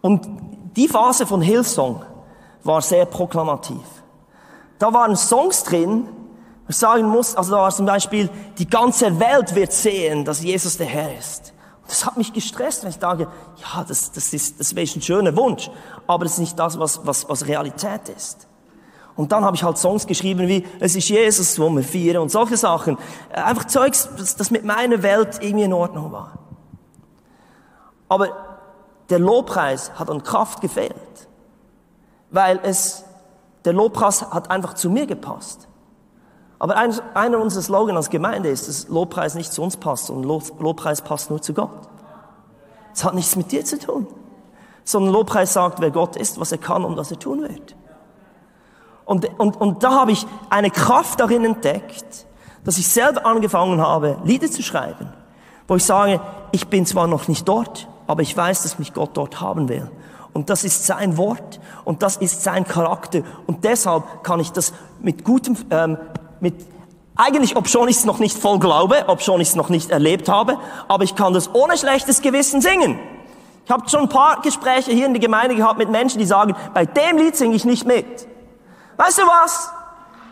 Und 0.00 0.28
die 0.76 0.88
Phase 0.88 1.26
von 1.26 1.40
Hillsong 1.40 2.02
war 2.64 2.82
sehr 2.82 3.06
proklamativ. 3.06 3.84
Da 4.78 4.92
waren 4.92 5.16
Songs 5.16 5.62
drin, 5.64 6.08
ich 6.66 6.76
sagen 6.76 7.08
muss, 7.08 7.36
also 7.36 7.52
da 7.52 7.58
war 7.58 7.70
zum 7.70 7.86
Beispiel, 7.86 8.30
die 8.58 8.68
ganze 8.68 9.20
Welt 9.20 9.54
wird 9.54 9.72
sehen, 9.72 10.24
dass 10.24 10.42
Jesus 10.42 10.78
der 10.78 10.86
Herr 10.86 11.16
ist. 11.18 11.52
Das 11.86 12.06
hat 12.06 12.16
mich 12.16 12.32
gestresst, 12.32 12.82
wenn 12.82 12.90
ich 12.90 12.96
sage, 12.98 13.28
ja, 13.56 13.84
das, 13.84 14.10
das 14.12 14.32
ist, 14.32 14.58
das 14.58 14.74
wäre 14.74 14.88
ein 14.94 15.02
schöner 15.02 15.36
Wunsch, 15.36 15.70
aber 16.06 16.24
das 16.24 16.34
ist 16.34 16.38
nicht 16.38 16.58
das, 16.58 16.78
was, 16.78 17.06
was, 17.06 17.28
was 17.28 17.46
Realität 17.46 18.08
ist. 18.08 18.48
Und 19.16 19.30
dann 19.30 19.44
habe 19.44 19.54
ich 19.54 19.62
halt 19.62 19.78
Songs 19.78 20.06
geschrieben 20.06 20.48
wie, 20.48 20.66
es 20.80 20.96
ist 20.96 21.08
Jesus, 21.08 21.58
wo 21.60 21.68
wir 21.70 21.84
feiern 21.84 22.22
und 22.22 22.30
solche 22.30 22.56
Sachen. 22.56 22.98
Äh, 23.30 23.42
einfach 23.42 23.66
Zeugs, 23.66 24.08
das 24.16 24.50
mit 24.50 24.64
meiner 24.64 25.02
Welt 25.02 25.38
irgendwie 25.40 25.64
in 25.64 25.72
Ordnung 25.72 26.10
war. 26.10 26.38
Aber 28.08 28.28
der 29.10 29.18
Lobpreis 29.18 29.92
hat 29.98 30.10
an 30.10 30.22
Kraft 30.22 30.60
gefehlt, 30.60 31.28
weil 32.34 32.58
es, 32.64 33.04
der 33.64 33.72
Lobpreis 33.72 34.22
hat 34.22 34.50
einfach 34.50 34.74
zu 34.74 34.90
mir 34.90 35.06
gepasst. 35.06 35.68
Aber 36.58 36.76
ein, 36.76 36.92
einer 37.14 37.38
unserer 37.38 37.62
Slogan 37.62 37.96
als 37.96 38.10
Gemeinde 38.10 38.48
ist, 38.48 38.68
dass 38.68 38.88
Lobpreis 38.88 39.36
nicht 39.36 39.52
zu 39.52 39.62
uns 39.62 39.76
passt 39.76 40.10
und 40.10 40.24
Lobpreis 40.24 41.00
passt 41.02 41.30
nur 41.30 41.40
zu 41.40 41.54
Gott. 41.54 41.88
Es 42.92 43.04
hat 43.04 43.14
nichts 43.14 43.36
mit 43.36 43.52
dir 43.52 43.64
zu 43.64 43.78
tun, 43.78 44.08
sondern 44.82 45.12
Lobpreis 45.12 45.52
sagt, 45.52 45.80
wer 45.80 45.92
Gott 45.92 46.16
ist, 46.16 46.40
was 46.40 46.50
er 46.50 46.58
kann 46.58 46.84
und 46.84 46.96
was 46.96 47.10
er 47.10 47.18
tun 47.18 47.42
wird. 47.42 47.76
Und, 49.04 49.28
und, 49.38 49.60
und 49.60 49.84
da 49.84 50.00
habe 50.00 50.12
ich 50.12 50.26
eine 50.50 50.70
Kraft 50.70 51.20
darin 51.20 51.44
entdeckt, 51.44 52.26
dass 52.64 52.78
ich 52.78 52.88
selber 52.88 53.26
angefangen 53.26 53.80
habe, 53.80 54.16
Lieder 54.24 54.50
zu 54.50 54.62
schreiben, 54.62 55.12
wo 55.68 55.76
ich 55.76 55.84
sage, 55.84 56.20
ich 56.50 56.66
bin 56.68 56.84
zwar 56.86 57.06
noch 57.06 57.28
nicht 57.28 57.46
dort, 57.46 57.88
aber 58.06 58.22
ich 58.22 58.36
weiß, 58.36 58.62
dass 58.62 58.78
mich 58.78 58.92
Gott 58.92 59.10
dort 59.14 59.40
haben 59.40 59.68
will. 59.68 59.90
Und 60.34 60.50
das 60.50 60.64
ist 60.64 60.84
sein 60.84 61.16
Wort 61.16 61.60
und 61.84 62.02
das 62.02 62.16
ist 62.16 62.42
sein 62.42 62.66
Charakter. 62.66 63.22
Und 63.46 63.64
deshalb 63.64 64.24
kann 64.24 64.40
ich 64.40 64.50
das 64.50 64.74
mit 65.00 65.24
gutem, 65.24 65.56
ähm, 65.70 65.96
mit 66.40 66.54
eigentlich, 67.16 67.56
ob 67.56 67.68
schon 67.68 67.88
ich 67.88 67.98
es 67.98 68.04
noch 68.04 68.18
nicht 68.18 68.36
voll 68.36 68.58
glaube, 68.58 69.04
ob 69.06 69.22
schon 69.22 69.40
ich 69.40 69.50
es 69.50 69.54
noch 69.54 69.68
nicht 69.68 69.90
erlebt 69.90 70.28
habe, 70.28 70.58
aber 70.88 71.04
ich 71.04 71.14
kann 71.14 71.32
das 71.32 71.54
ohne 71.54 71.78
schlechtes 71.78 72.20
Gewissen 72.20 72.60
singen. 72.60 72.98
Ich 73.64 73.70
habe 73.70 73.88
schon 73.88 74.00
ein 74.00 74.08
paar 74.08 74.42
Gespräche 74.42 74.90
hier 74.90 75.06
in 75.06 75.14
der 75.14 75.20
Gemeinde 75.20 75.54
gehabt 75.54 75.78
mit 75.78 75.88
Menschen, 75.88 76.18
die 76.18 76.26
sagen, 76.26 76.56
bei 76.74 76.84
dem 76.84 77.16
Lied 77.16 77.36
singe 77.36 77.54
ich 77.54 77.64
nicht 77.64 77.86
mit. 77.86 78.26
Weißt 78.96 79.18
du 79.18 79.22
was? 79.22 79.70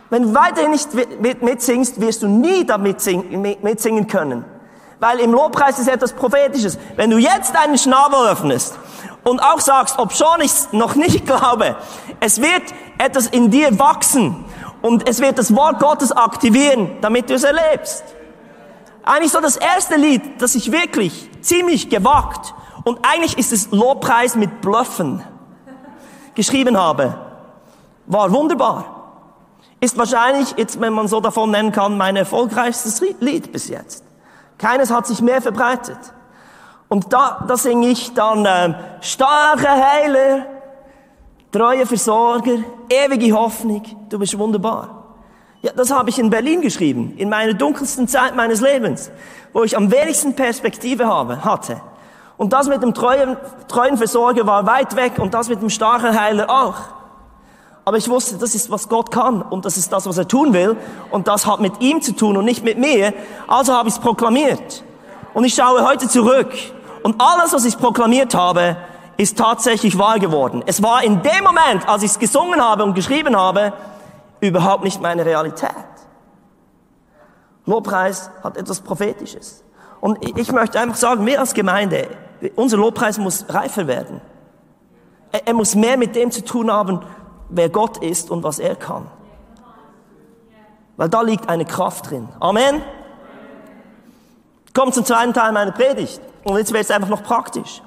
Wenn 0.09 0.23
du 0.23 0.35
weiterhin 0.35 0.71
nicht 0.71 0.89
mitsingst, 1.41 2.01
wirst 2.01 2.21
du 2.21 2.27
nie 2.27 2.65
damit 2.65 2.97
mitsingen 3.63 4.07
können. 4.07 4.43
Weil 4.99 5.21
im 5.21 5.31
Lobpreis 5.31 5.79
ist 5.79 5.87
etwas 5.87 6.13
Prophetisches. 6.13 6.77
Wenn 6.97 7.09
du 7.09 7.17
jetzt 7.17 7.55
deinen 7.55 7.77
Schnabel 7.77 8.27
öffnest 8.27 8.75
und 9.23 9.39
auch 9.39 9.59
sagst, 9.59 9.99
ob 9.99 10.13
schon 10.13 10.41
ich 10.41 10.51
noch 10.71 10.95
nicht 10.95 11.25
glaube, 11.25 11.75
es 12.19 12.41
wird 12.41 12.63
etwas 12.97 13.27
in 13.27 13.49
dir 13.49 13.77
wachsen 13.79 14.45
und 14.81 15.07
es 15.07 15.19
wird 15.19 15.37
das 15.37 15.55
Wort 15.55 15.79
Gottes 15.79 16.11
aktivieren, 16.11 16.97
damit 17.01 17.29
du 17.29 17.35
es 17.35 17.43
erlebst. 17.43 18.03
Eigentlich 19.03 19.31
so 19.31 19.41
das 19.41 19.57
erste 19.57 19.95
Lied, 19.95 20.41
das 20.41 20.55
ich 20.55 20.71
wirklich 20.71 21.29
ziemlich 21.41 21.89
gewagt 21.89 22.53
und 22.83 22.99
eigentlich 23.03 23.37
ist 23.37 23.51
es 23.51 23.71
Lobpreis 23.71 24.35
mit 24.35 24.61
Bluffen 24.61 25.23
geschrieben 26.35 26.77
habe, 26.77 27.17
war 28.05 28.31
wunderbar. 28.31 28.85
Ist 29.79 29.97
wahrscheinlich, 29.97 30.53
jetzt, 30.57 30.79
wenn 30.79 30.93
man 30.93 31.07
so 31.07 31.19
davon 31.19 31.51
nennen 31.51 31.71
kann, 31.71 31.97
mein 31.97 32.15
erfolgreichstes 32.15 33.01
Lied 33.19 33.51
bis 33.51 33.67
jetzt. 33.67 34.03
Keines 34.57 34.91
hat 34.91 35.07
sich 35.07 35.21
mehr 35.21 35.41
verbreitet. 35.41 35.97
Und 36.93 37.11
da, 37.11 37.43
da 37.47 37.57
singe 37.57 37.87
ich 37.87 38.13
dann, 38.13 38.45
ähm, 38.47 38.75
starke 39.01 39.67
Heiler, 39.67 40.45
treue 41.51 41.87
Versorger, 41.87 42.59
ewige 42.87 43.33
Hoffnung, 43.33 43.81
du 44.09 44.19
bist 44.19 44.37
wunderbar. 44.37 45.05
Ja, 45.63 45.71
das 45.75 45.89
habe 45.89 46.11
ich 46.11 46.19
in 46.19 46.29
Berlin 46.29 46.61
geschrieben, 46.61 47.15
in 47.17 47.29
meiner 47.29 47.55
dunkelsten 47.55 48.07
Zeit 48.07 48.35
meines 48.35 48.61
Lebens, 48.61 49.09
wo 49.53 49.63
ich 49.63 49.75
am 49.75 49.91
wenigsten 49.91 50.35
Perspektive 50.35 51.07
habe, 51.07 51.43
hatte. 51.43 51.81
Und 52.37 52.53
das 52.53 52.67
mit 52.67 52.83
dem 52.83 52.93
treuen, 52.93 53.37
treuen 53.67 53.97
Versorger 53.97 54.45
war 54.45 54.67
weit 54.67 54.95
weg 54.95 55.13
und 55.17 55.33
das 55.33 55.49
mit 55.49 55.63
dem 55.63 55.71
starken 55.71 56.21
Heiler 56.21 56.47
auch. 56.47 56.75
Aber 57.85 57.97
ich 57.97 58.07
wusste, 58.07 58.37
das 58.37 58.53
ist, 58.53 58.69
was 58.69 58.87
Gott 58.87 59.09
kann 59.09 59.41
und 59.41 59.65
das 59.65 59.77
ist 59.77 59.91
das, 59.91 60.05
was 60.05 60.19
er 60.19 60.27
tun 60.27 60.53
will 60.53 60.77
und 61.09 61.27
das 61.27 61.47
hat 61.47 61.59
mit 61.59 61.81
ihm 61.81 62.03
zu 62.03 62.15
tun 62.15 62.37
und 62.37 62.45
nicht 62.45 62.63
mit 62.63 62.77
mir. 62.77 63.15
Also 63.47 63.73
habe 63.73 63.89
ich 63.89 63.95
es 63.95 63.99
proklamiert. 63.99 64.83
Und 65.33 65.45
ich 65.45 65.55
schaue 65.55 65.83
heute 65.83 66.07
zurück 66.07 66.53
und 67.03 67.21
alles, 67.21 67.53
was 67.53 67.65
ich 67.65 67.77
proklamiert 67.77 68.33
habe, 68.33 68.77
ist 69.17 69.37
tatsächlich 69.37 69.97
wahr 69.97 70.19
geworden. 70.19 70.63
Es 70.65 70.81
war 70.81 71.03
in 71.03 71.21
dem 71.21 71.43
Moment, 71.43 71.87
als 71.87 72.03
ich 72.03 72.11
es 72.11 72.19
gesungen 72.19 72.61
habe 72.61 72.83
und 72.83 72.93
geschrieben 72.95 73.35
habe, 73.35 73.73
überhaupt 74.39 74.83
nicht 74.83 75.01
meine 75.01 75.25
Realität. 75.25 75.69
Lobpreis 77.65 78.29
hat 78.43 78.57
etwas 78.57 78.81
Prophetisches. 78.81 79.63
Und 80.01 80.37
ich 80.37 80.51
möchte 80.51 80.79
einfach 80.79 80.97
sagen, 80.97 81.25
wir 81.25 81.39
als 81.39 81.53
Gemeinde, 81.53 82.09
unser 82.55 82.77
Lobpreis 82.77 83.17
muss 83.17 83.45
reifer 83.47 83.87
werden. 83.87 84.19
Er 85.31 85.53
muss 85.53 85.75
mehr 85.75 85.97
mit 85.97 86.15
dem 86.15 86.29
zu 86.31 86.43
tun 86.43 86.71
haben, 86.71 87.01
wer 87.49 87.69
Gott 87.69 87.97
ist 87.97 88.29
und 88.29 88.43
was 88.43 88.59
er 88.59 88.75
kann. 88.75 89.09
Weil 90.97 91.09
da 91.09 91.21
liegt 91.21 91.49
eine 91.49 91.65
Kraft 91.65 92.09
drin. 92.09 92.27
Amen. 92.39 92.81
Kommt 94.73 94.93
zum 94.93 95.05
zweiten 95.05 95.33
Teil 95.33 95.51
meiner 95.51 95.71
Predigt. 95.71 96.19
Und 96.43 96.57
jetzt 96.57 96.73
wird 96.73 96.83
es 96.83 96.91
einfach 96.91 97.09
noch 97.09 97.23
praktisch. 97.23 97.81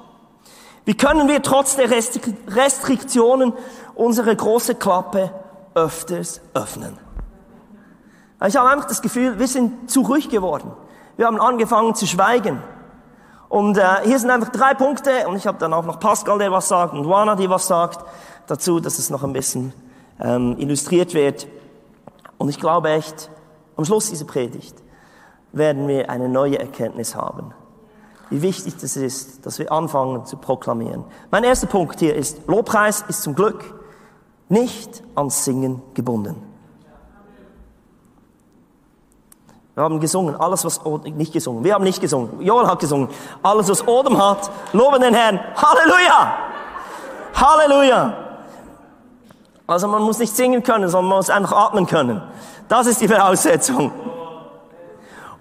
Wie 0.85 0.95
können 0.95 1.27
wir 1.27 1.41
trotz 1.41 1.75
der 1.75 1.89
Restriktionen 1.89 3.53
unsere 3.95 4.35
große 4.35 4.75
Klappe 4.75 5.31
öfters 5.75 6.41
öffnen? 6.53 6.97
Ich 8.45 8.55
habe 8.55 8.69
einfach 8.69 8.87
das 8.87 9.01
Gefühl, 9.01 9.39
wir 9.39 9.47
sind 9.47 9.89
zu 9.89 10.01
ruhig 10.01 10.29
geworden. 10.29 10.71
Wir 11.17 11.25
haben 11.25 11.41
angefangen 11.41 11.95
zu 11.95 12.05
schweigen. 12.05 12.61
Und 13.49 13.77
äh, 13.77 13.83
hier 14.03 14.19
sind 14.19 14.29
einfach 14.29 14.49
drei 14.49 14.73
Punkte 14.73 15.27
und 15.27 15.35
ich 15.35 15.47
habe 15.47 15.57
dann 15.57 15.73
auch 15.73 15.85
noch 15.85 15.99
Pascal, 15.99 16.37
der 16.37 16.51
was 16.51 16.67
sagt 16.67 16.93
und 16.93 17.05
Juana, 17.05 17.35
die 17.35 17.49
was 17.49 17.67
sagt 17.67 18.05
dazu, 18.45 18.79
dass 18.79 18.99
es 18.99 19.09
noch 19.09 19.23
ein 19.23 19.33
bisschen 19.33 19.73
ähm, 20.19 20.55
illustriert 20.57 21.13
wird. 21.13 21.47
Und 22.37 22.49
ich 22.49 22.59
glaube 22.59 22.89
echt, 22.89 23.29
am 23.77 23.85
Schluss 23.85 24.09
dieser 24.09 24.25
Predigt 24.25 24.75
werden 25.53 25.87
wir 25.87 26.09
eine 26.09 26.29
neue 26.29 26.59
Erkenntnis 26.59 27.15
haben, 27.15 27.53
wie 28.29 28.41
wichtig 28.41 28.75
das 28.81 28.97
ist, 28.97 29.45
dass 29.45 29.59
wir 29.59 29.71
anfangen 29.71 30.25
zu 30.25 30.37
proklamieren. 30.37 31.03
Mein 31.31 31.43
erster 31.43 31.67
Punkt 31.67 31.99
hier 31.99 32.15
ist, 32.15 32.47
Lobpreis 32.47 33.03
ist 33.07 33.23
zum 33.23 33.35
Glück 33.35 33.73
nicht 34.49 35.03
ans 35.15 35.45
Singen 35.45 35.81
gebunden. 35.93 36.35
Wir 39.75 39.83
haben 39.83 39.99
gesungen, 39.99 40.35
alles 40.35 40.65
was 40.65 40.81
nicht 41.03 41.33
gesungen, 41.33 41.63
wir 41.63 41.75
haben 41.75 41.83
nicht 41.83 42.01
gesungen, 42.01 42.41
Joel 42.41 42.65
hat 42.65 42.79
gesungen, 42.79 43.09
alles 43.43 43.69
was 43.69 43.87
Odem 43.87 44.17
hat, 44.17 44.49
loben 44.73 45.01
den 45.01 45.13
Herrn, 45.13 45.39
Halleluja! 45.55 46.35
Halleluja! 47.35 48.13
Also 49.67 49.87
man 49.87 50.01
muss 50.01 50.17
nicht 50.17 50.35
singen 50.35 50.63
können, 50.63 50.89
sondern 50.89 51.09
man 51.09 51.17
muss 51.17 51.29
einfach 51.29 51.51
atmen 51.51 51.85
können. 51.85 52.23
Das 52.67 52.87
ist 52.87 53.01
die 53.01 53.07
Voraussetzung. 53.07 53.91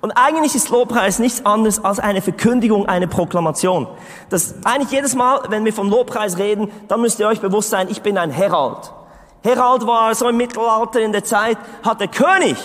Und 0.00 0.12
eigentlich 0.12 0.54
ist 0.54 0.68
Lobpreis 0.68 1.18
nichts 1.18 1.44
anderes 1.44 1.84
als 1.84 1.98
eine 1.98 2.22
Verkündigung, 2.22 2.86
eine 2.86 3.08
Proklamation. 3.08 3.88
Das 4.28 4.54
eigentlich 4.64 4.90
jedes 4.90 5.14
Mal, 5.14 5.40
wenn 5.48 5.64
wir 5.64 5.72
vom 5.72 5.88
Lobpreis 5.88 6.38
reden, 6.38 6.70
dann 6.88 7.00
müsst 7.00 7.18
ihr 7.18 7.26
euch 7.26 7.40
bewusst 7.40 7.70
sein, 7.70 7.88
ich 7.90 8.02
bin 8.02 8.18
ein 8.18 8.30
Herald. 8.30 8.92
Herald 9.42 9.86
war 9.86 10.14
so 10.14 10.28
im 10.28 10.36
Mittelalter 10.36 11.00
in 11.00 11.12
der 11.12 11.24
Zeit, 11.24 11.56
hat 11.84 12.00
der 12.00 12.08
König 12.08 12.56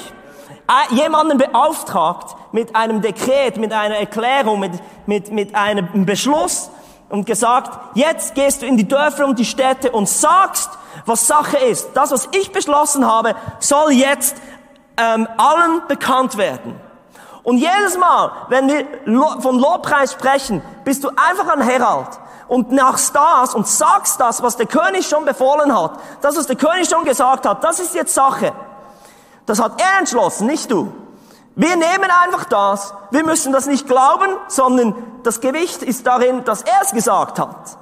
äh, 0.67 0.95
jemanden 0.95 1.37
beauftragt 1.37 2.35
mit 2.51 2.75
einem 2.75 3.01
Dekret, 3.01 3.57
mit 3.57 3.71
einer 3.71 3.95
Erklärung, 3.95 4.59
mit, 4.59 4.71
mit, 5.05 5.31
mit 5.31 5.55
einem 5.55 6.05
Beschluss 6.05 6.69
und 7.09 7.25
gesagt, 7.25 7.95
jetzt 7.95 8.35
gehst 8.35 8.61
du 8.61 8.65
in 8.65 8.77
die 8.77 8.87
Dörfer 8.87 9.25
und 9.25 9.37
die 9.37 9.45
Städte 9.45 9.91
und 9.91 10.09
sagst, 10.09 10.69
was 11.05 11.27
Sache 11.27 11.57
ist. 11.57 11.89
Das, 11.93 12.11
was 12.11 12.29
ich 12.39 12.51
beschlossen 12.51 13.05
habe, 13.05 13.35
soll 13.59 13.91
jetzt 13.91 14.35
ähm, 14.97 15.27
allen 15.37 15.81
bekannt 15.87 16.37
werden. 16.37 16.79
Und 17.43 17.57
jedes 17.57 17.97
Mal, 17.97 18.31
wenn 18.49 18.67
wir 18.67 18.85
von 19.41 19.59
Lobpreis 19.59 20.13
sprechen, 20.13 20.61
bist 20.83 21.03
du 21.03 21.09
einfach 21.09 21.47
ein 21.53 21.61
Herald 21.61 22.07
und 22.47 22.71
machst 22.71 23.15
das 23.15 23.55
und 23.55 23.67
sagst 23.67 24.19
das, 24.19 24.43
was 24.43 24.57
der 24.57 24.67
König 24.67 25.07
schon 25.07 25.25
befohlen 25.25 25.75
hat. 25.75 25.93
Das, 26.21 26.37
was 26.37 26.47
der 26.47 26.55
König 26.55 26.87
schon 26.87 27.03
gesagt 27.03 27.45
hat, 27.45 27.63
das 27.63 27.79
ist 27.79 27.95
jetzt 27.95 28.13
Sache. 28.13 28.53
Das 29.45 29.59
hat 29.59 29.81
er 29.81 29.99
entschlossen, 29.99 30.47
nicht 30.47 30.69
du. 30.69 30.91
Wir 31.55 31.75
nehmen 31.75 32.09
einfach 32.23 32.45
das. 32.45 32.93
Wir 33.09 33.25
müssen 33.25 33.51
das 33.51 33.67
nicht 33.67 33.87
glauben, 33.87 34.29
sondern 34.47 34.95
das 35.23 35.41
Gewicht 35.41 35.81
ist 35.83 36.05
darin, 36.05 36.43
dass 36.43 36.61
er 36.61 36.81
es 36.83 36.91
gesagt 36.91 37.39
hat. 37.39 37.77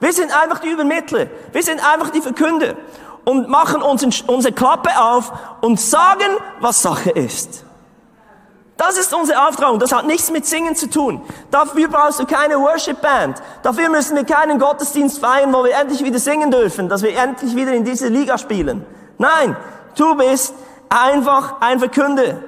Wir 0.00 0.12
sind 0.12 0.32
einfach 0.36 0.60
die 0.60 0.68
Übermittler. 0.68 1.26
Wir 1.52 1.62
sind 1.62 1.80
einfach 1.86 2.10
die 2.10 2.20
Verkünder 2.20 2.74
und 3.24 3.48
machen 3.48 3.82
unsere 3.82 4.52
Klappe 4.52 4.90
auf 5.00 5.32
und 5.60 5.80
sagen, 5.80 6.36
was 6.60 6.82
Sache 6.82 7.10
ist. 7.10 7.64
Das 8.76 8.98
ist 8.98 9.12
unser 9.14 9.48
Auftrag 9.48 9.72
und 9.72 9.82
das 9.82 9.92
hat 9.92 10.06
nichts 10.06 10.30
mit 10.30 10.46
Singen 10.46 10.74
zu 10.74 10.88
tun. 10.88 11.22
Dafür 11.50 11.88
brauchst 11.88 12.18
du 12.18 12.26
keine 12.26 12.58
Worship 12.58 13.00
Band. 13.00 13.40
Dafür 13.62 13.88
müssen 13.90 14.16
wir 14.16 14.24
keinen 14.24 14.58
Gottesdienst 14.58 15.18
feiern, 15.18 15.52
wo 15.52 15.64
wir 15.64 15.74
endlich 15.74 16.02
wieder 16.02 16.18
singen 16.18 16.50
dürfen, 16.50 16.88
dass 16.88 17.02
wir 17.02 17.16
endlich 17.16 17.54
wieder 17.54 17.72
in 17.72 17.84
diese 17.84 18.08
Liga 18.08 18.38
spielen. 18.38 18.84
Nein, 19.18 19.56
du 19.96 20.16
bist 20.16 20.54
einfach 20.88 21.60
ein 21.60 21.78
Verkünder. 21.78 22.38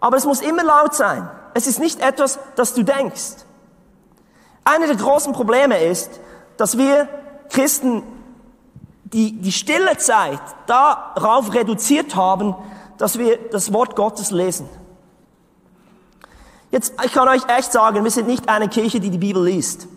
Aber 0.00 0.16
es 0.16 0.26
muss 0.26 0.40
immer 0.40 0.62
laut 0.62 0.94
sein. 0.94 1.28
Es 1.54 1.66
ist 1.66 1.80
nicht 1.80 2.00
etwas, 2.00 2.38
das 2.54 2.74
du 2.74 2.84
denkst. 2.84 3.44
Einer 4.64 4.86
der 4.86 4.96
großen 4.96 5.32
Probleme 5.32 5.82
ist, 5.82 6.20
dass 6.56 6.76
wir 6.76 7.08
Christen 7.50 8.02
die, 9.04 9.40
die 9.40 9.52
stille 9.52 9.96
Zeit 9.96 10.40
darauf 10.66 11.54
reduziert 11.54 12.14
haben, 12.14 12.54
dass 12.98 13.18
wir 13.18 13.38
das 13.50 13.72
Wort 13.72 13.96
Gottes 13.96 14.30
lesen. 14.30 14.68
Jetzt, 16.70 16.94
ich 17.04 17.12
kann 17.12 17.28
euch 17.28 17.42
echt 17.48 17.72
sagen, 17.72 18.04
wir 18.04 18.10
sind 18.10 18.26
nicht 18.26 18.48
eine 18.48 18.68
Kirche, 18.68 19.00
die 19.00 19.10
die 19.10 19.18
Bibel 19.18 19.44
liest. 19.44 19.88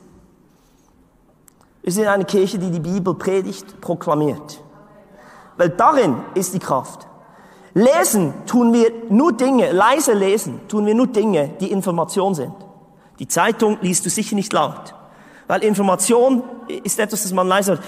Wir 1.81 1.91
sind 1.91 2.07
eine 2.07 2.25
Kirche, 2.25 2.59
die 2.59 2.69
die 2.69 2.79
Bibel 2.79 3.15
predigt, 3.15 3.81
proklamiert. 3.81 4.61
Weil 5.57 5.69
darin 5.69 6.17
ist 6.35 6.53
die 6.53 6.59
Kraft. 6.59 7.07
Lesen 7.73 8.33
tun 8.45 8.73
wir 8.73 8.91
nur 9.09 9.33
Dinge, 9.33 9.71
leise 9.71 10.13
lesen 10.13 10.67
tun 10.67 10.85
wir 10.85 10.93
nur 10.93 11.07
Dinge, 11.07 11.49
die 11.59 11.71
Information 11.71 12.35
sind. 12.35 12.53
Die 13.19 13.27
Zeitung 13.27 13.77
liest 13.81 14.05
du 14.05 14.09
sicher 14.09 14.35
nicht 14.35 14.51
laut. 14.53 14.93
Weil 15.47 15.63
Information 15.63 16.43
ist 16.83 16.99
etwas, 16.99 17.23
das 17.23 17.33
man 17.33 17.47
leise 17.47 17.73
hört. 17.73 17.83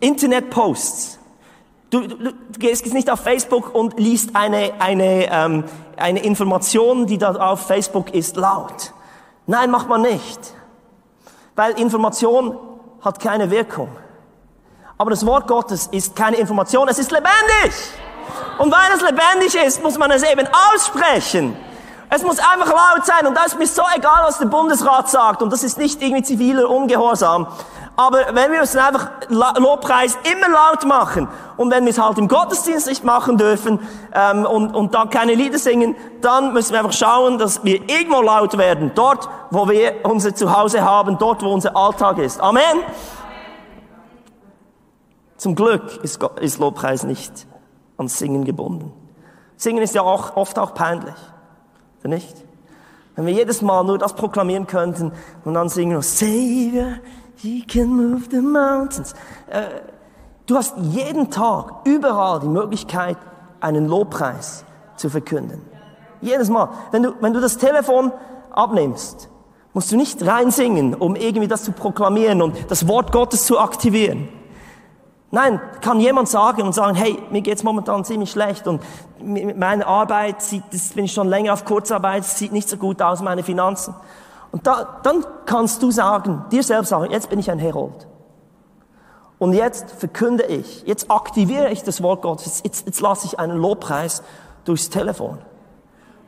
Internet-Posts. 0.00 1.18
Du, 1.92 2.00
du, 2.06 2.16
du 2.16 2.58
gehst 2.58 2.86
nicht 2.94 3.10
auf 3.10 3.20
Facebook 3.20 3.74
und 3.74 4.00
liest 4.00 4.34
eine, 4.34 4.72
eine, 4.78 5.30
ähm, 5.30 5.64
eine 5.98 6.20
Information, 6.24 7.06
die 7.06 7.18
da 7.18 7.34
auf 7.34 7.66
Facebook 7.66 8.14
ist, 8.14 8.36
laut. 8.36 8.94
Nein, 9.46 9.70
macht 9.70 9.90
man 9.90 10.00
nicht. 10.00 10.40
Weil 11.54 11.78
Information 11.78 12.56
hat 13.02 13.20
keine 13.20 13.50
Wirkung. 13.50 13.90
Aber 14.96 15.10
das 15.10 15.26
Wort 15.26 15.46
Gottes 15.46 15.88
ist 15.88 16.16
keine 16.16 16.38
Information, 16.38 16.88
es 16.88 16.98
ist 16.98 17.10
lebendig. 17.10 17.74
Und 18.56 18.72
weil 18.72 18.96
es 18.96 19.02
lebendig 19.02 19.54
ist, 19.62 19.82
muss 19.82 19.98
man 19.98 20.10
es 20.12 20.22
eben 20.22 20.48
aussprechen. 20.72 21.54
Es 22.08 22.22
muss 22.22 22.38
einfach 22.38 22.68
laut 22.68 23.04
sein 23.04 23.26
und 23.26 23.36
da 23.36 23.44
ist 23.44 23.58
mir 23.58 23.66
so 23.66 23.82
egal, 23.94 24.22
was 24.24 24.38
der 24.38 24.46
Bundesrat 24.46 25.10
sagt 25.10 25.42
und 25.42 25.52
das 25.52 25.62
ist 25.62 25.76
nicht 25.76 26.00
irgendwie 26.00 26.22
ziviler 26.22 26.70
Ungehorsam. 26.70 27.48
Aber 27.96 28.18
wenn 28.32 28.50
wir 28.52 28.62
es 28.62 28.74
einfach 28.74 29.10
Lobpreis 29.28 30.16
immer 30.32 30.48
laut 30.48 30.84
machen 30.86 31.28
und 31.58 31.70
wenn 31.70 31.84
wir 31.84 31.90
es 31.90 31.98
halt 31.98 32.16
im 32.16 32.26
Gottesdienst 32.26 32.86
nicht 32.86 33.04
machen 33.04 33.36
dürfen 33.36 33.80
ähm, 34.14 34.46
und, 34.46 34.74
und 34.74 34.94
dann 34.94 35.10
keine 35.10 35.34
Lieder 35.34 35.58
singen, 35.58 35.94
dann 36.22 36.54
müssen 36.54 36.72
wir 36.72 36.78
einfach 36.78 36.94
schauen, 36.94 37.38
dass 37.38 37.64
wir 37.64 37.88
irgendwo 37.90 38.22
laut 38.22 38.56
werden. 38.56 38.92
Dort, 38.94 39.28
wo 39.50 39.68
wir 39.68 40.04
unser 40.04 40.34
Zuhause 40.34 40.82
haben, 40.82 41.18
dort, 41.18 41.42
wo 41.42 41.52
unser 41.52 41.76
Alltag 41.76 42.18
ist. 42.18 42.40
Amen. 42.40 42.62
Zum 45.36 45.54
Glück 45.54 46.02
ist, 46.02 46.22
ist 46.40 46.58
Lobpreis 46.58 47.02
nicht 47.02 47.46
ans 47.98 48.18
Singen 48.18 48.44
gebunden. 48.44 48.92
Singen 49.56 49.82
ist 49.82 49.94
ja 49.94 50.02
auch 50.02 50.36
oft 50.36 50.58
auch 50.58 50.72
peinlich. 50.72 51.14
Nicht? 52.04 52.44
Wenn 53.14 53.26
wir 53.26 53.32
jedes 53.32 53.60
Mal 53.62 53.84
nur 53.84 53.98
das 53.98 54.14
proklamieren 54.14 54.66
könnten 54.66 55.12
und 55.44 55.54
dann 55.54 55.68
singen 55.68 55.92
wir 55.92 56.02
Savior, 56.02 56.94
He 57.42 57.64
can 57.64 57.88
move 57.88 58.28
the 58.30 58.40
mountains. 58.40 59.14
Äh, 59.50 59.64
du 60.46 60.56
hast 60.56 60.76
jeden 60.76 61.28
Tag 61.28 61.72
überall 61.84 62.38
die 62.38 62.46
Möglichkeit, 62.48 63.16
einen 63.60 63.88
Lobpreis 63.88 64.64
zu 64.94 65.10
verkünden. 65.10 65.60
Jedes 66.20 66.48
Mal. 66.48 66.68
Wenn 66.92 67.02
du, 67.02 67.14
wenn 67.20 67.32
du 67.32 67.40
das 67.40 67.58
Telefon 67.58 68.12
abnimmst, 68.52 69.28
musst 69.72 69.90
du 69.90 69.96
nicht 69.96 70.24
reinsingen, 70.24 70.94
um 70.94 71.16
irgendwie 71.16 71.48
das 71.48 71.64
zu 71.64 71.72
proklamieren 71.72 72.42
und 72.42 72.70
das 72.70 72.86
Wort 72.86 73.10
Gottes 73.10 73.44
zu 73.44 73.58
aktivieren. 73.58 74.28
Nein, 75.32 75.60
kann 75.80 75.98
jemand 75.98 76.28
sagen 76.28 76.62
und 76.62 76.74
sagen, 76.74 76.94
hey, 76.94 77.18
mir 77.30 77.40
geht's 77.40 77.64
momentan 77.64 78.04
ziemlich 78.04 78.30
schlecht 78.30 78.68
und 78.68 78.82
meine 79.20 79.86
Arbeit 79.86 80.42
sieht, 80.42 80.62
das 80.70 80.90
bin 80.90 81.06
ich 81.06 81.12
schon 81.12 81.26
länger 81.26 81.54
auf 81.54 81.64
Kurzarbeit, 81.64 82.24
sieht 82.24 82.52
nicht 82.52 82.68
so 82.68 82.76
gut 82.76 83.02
aus, 83.02 83.20
meine 83.20 83.42
Finanzen. 83.42 83.94
Und 84.52 84.66
da, 84.66 85.00
dann 85.02 85.24
kannst 85.46 85.82
du 85.82 85.90
sagen, 85.90 86.44
dir 86.52 86.62
selbst 86.62 86.90
sagen, 86.90 87.10
jetzt 87.10 87.30
bin 87.30 87.38
ich 87.38 87.50
ein 87.50 87.58
Herold. 87.58 88.06
Und 89.38 89.54
jetzt 89.54 89.90
verkünde 89.90 90.44
ich, 90.44 90.82
jetzt 90.86 91.10
aktiviere 91.10 91.70
ich 91.70 91.82
das 91.82 92.02
Wort 92.02 92.22
Gottes, 92.22 92.60
jetzt, 92.62 92.86
jetzt 92.86 93.00
lasse 93.00 93.26
ich 93.26 93.40
einen 93.40 93.56
Lobpreis 93.56 94.22
durchs 94.64 94.88
Telefon. 94.90 95.38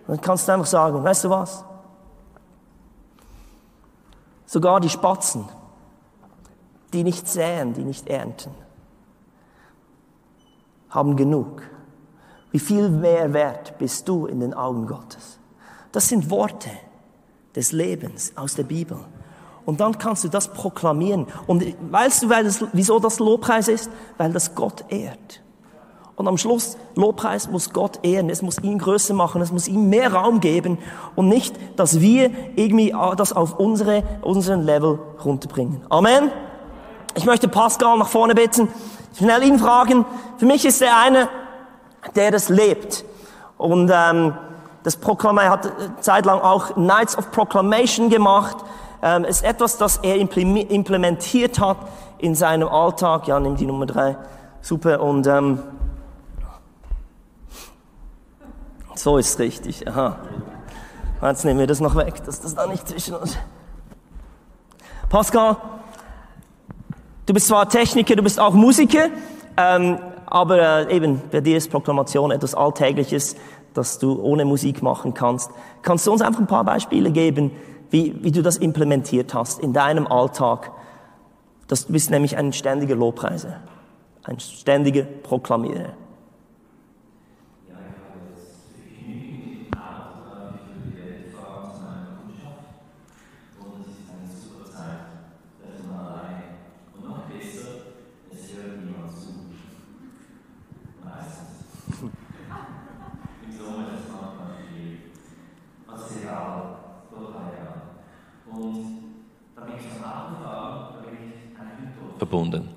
Und 0.07 0.17
dann 0.17 0.21
kannst 0.21 0.49
du 0.49 0.53
einfach 0.53 0.67
sagen, 0.67 1.05
weißt 1.05 1.25
du 1.25 1.31
was? 1.31 1.65
Sogar 4.47 4.81
die 4.81 4.89
Spatzen, 4.89 5.45
die 6.93 7.05
nicht 7.05 7.29
säen, 7.29 7.75
die 7.75 7.85
nicht 7.85 8.09
ernten, 8.09 8.51
haben 10.91 11.15
genug. 11.17 11.63
Wie 12.51 12.59
viel 12.59 12.89
mehr 12.89 13.33
wert 13.33 13.79
bist 13.79 14.09
du 14.09 14.27
in 14.27 14.41
den 14.41 14.55
Augen 14.55 14.87
Gottes? 14.87 15.39
Das 15.93 16.09
sind 16.09 16.31
Worte 16.31 16.71
des 17.57 17.73
Lebens 17.73 18.33
aus 18.37 18.55
der 18.55 18.65
Bibel. 18.65 18.99
Und 19.65 19.81
dann 19.81 19.97
kannst 19.99 20.25
du 20.25 20.29
das 20.29 20.49
proklamieren. 20.49 21.27
Und 21.47 21.65
weißt 21.91 22.25
du, 22.25 22.29
weil 22.29 22.45
das, 22.45 22.65
wieso 22.73 22.99
das 22.99 23.19
Lobpreis 23.19 23.69
ist? 23.69 23.91
Weil 24.19 24.33
das 24.33 24.55
Gott 24.55 24.85
ehrt. 24.89 25.43
Und 26.17 26.29
am 26.29 26.39
Schluss, 26.39 26.77
Lobpreis 26.95 27.51
muss 27.51 27.73
Gott 27.73 27.99
ehren, 28.05 28.31
es 28.31 28.41
muss 28.41 28.59
ihn 28.59 28.79
größer 28.79 29.15
machen, 29.15 29.43
es 29.43 29.51
muss 29.51 29.67
ihm 29.67 29.89
mehr 29.89 30.13
Raum 30.13 30.39
geben 30.39 30.79
und 31.17 31.29
nicht, 31.29 31.57
dass 31.77 32.01
wir 32.01 32.31
irgendwie 32.55 32.95
das 33.17 33.33
auf 33.33 33.59
unsere, 33.59 34.05
unseren 34.23 34.63
Level 34.63 35.01
runterbringen. 35.25 35.81
Amen. 35.89 36.31
Ich 37.17 37.25
möchte 37.25 37.49
Pascal 37.49 37.99
nach 37.99 38.09
vorne 38.09 38.37
bitten, 38.37 38.69
schnell 39.17 39.43
ihn 39.43 39.59
fragen. 39.59 40.05
Für 40.37 40.47
mich 40.47 40.65
ist 40.65 40.81
er 40.83 41.01
einer, 41.01 41.29
der 42.15 42.31
das 42.31 42.49
lebt. 42.49 43.05
Und 43.57 43.91
ähm, 43.93 44.35
das 44.85 44.97
Proklamieren 44.99 45.51
hat 45.51 45.73
zeitlang 46.01 46.41
auch 46.41 46.77
Nights 46.77 47.17
of 47.17 47.31
Proclamation 47.31 48.11
gemacht. 48.11 48.59
Ähm, 49.03 49.25
ist 49.25 49.43
etwas, 49.43 49.79
das 49.79 49.97
er 49.99 50.17
implementiert 50.17 51.59
hat 51.59 51.79
in 52.19 52.35
seinem 52.35 52.69
Alltag. 52.69 53.27
Ja, 53.27 53.41
nimm 53.41 53.57
die 53.57 53.67
Nummer 53.67 53.87
drei. 53.87 54.17
Super. 54.61 55.01
Und 55.01 55.27
ähm, 55.27 55.59
so 58.95 59.17
ist 59.17 59.39
richtig. 59.39 59.89
Aha. 59.89 60.19
Jetzt 61.23 61.47
nehmen 61.47 61.61
wir 61.61 61.67
das 61.67 61.81
noch 61.81 61.97
weg, 61.97 62.23
dass 62.25 62.43
das 62.43 62.55
da 62.55 62.67
nicht 62.67 62.87
zwischen 62.87 63.15
uns. 63.15 63.39
Pascal, 65.09 65.57
du 67.25 67.33
bist 67.33 67.47
zwar 67.49 67.69
Techniker, 67.71 68.17
du 68.17 68.23
bist 68.23 68.39
auch 68.39 68.53
Musiker, 68.53 69.09
ähm, 69.57 69.99
aber 70.27 70.89
äh, 70.89 70.97
eben 70.97 71.23
bei 71.31 71.41
dir 71.41 71.57
ist 71.57 71.71
Proklamation 71.71 72.31
etwas 72.31 72.55
Alltägliches 72.55 73.37
das 73.75 73.99
du 73.99 74.21
ohne 74.21 74.45
Musik 74.45 74.83
machen 74.83 75.15
kannst. 75.15 75.51
Kannst 75.83 76.07
du 76.07 76.13
uns 76.13 76.23
einfach 76.23 76.41
ein 76.41 76.47
paar 76.47 76.65
Beispiele 76.65 77.11
geben, 77.11 77.51
wie, 77.91 78.17
wie 78.23 78.33
du 78.33 78.43
das 78.43 78.57
implementiert 78.57 79.35
hast 79.35 79.61
in 79.61 79.73
deinem 79.73 80.07
Alltag? 80.07 80.73
Das, 81.69 81.87
du 81.87 81.93
bist 81.93 82.11
nämlich 82.11 82.37
ein 82.37 82.53
ständiger 82.53 82.95
Lobpreiser, 82.95 83.61
ein 84.25 84.41
ständiger 84.41 85.03
Proklamierer. 85.03 85.93
Verbunden. 112.25 112.69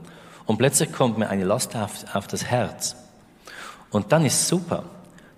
Und 0.45 0.57
plötzlich 0.57 0.91
kommt 0.91 1.17
mir 1.17 1.29
eine 1.29 1.43
Last 1.43 1.75
auf, 1.75 2.05
auf 2.13 2.27
das 2.27 2.45
Herz. 2.45 2.95
Und 3.91 4.11
dann 4.11 4.25
ist 4.25 4.47
super. 4.47 4.83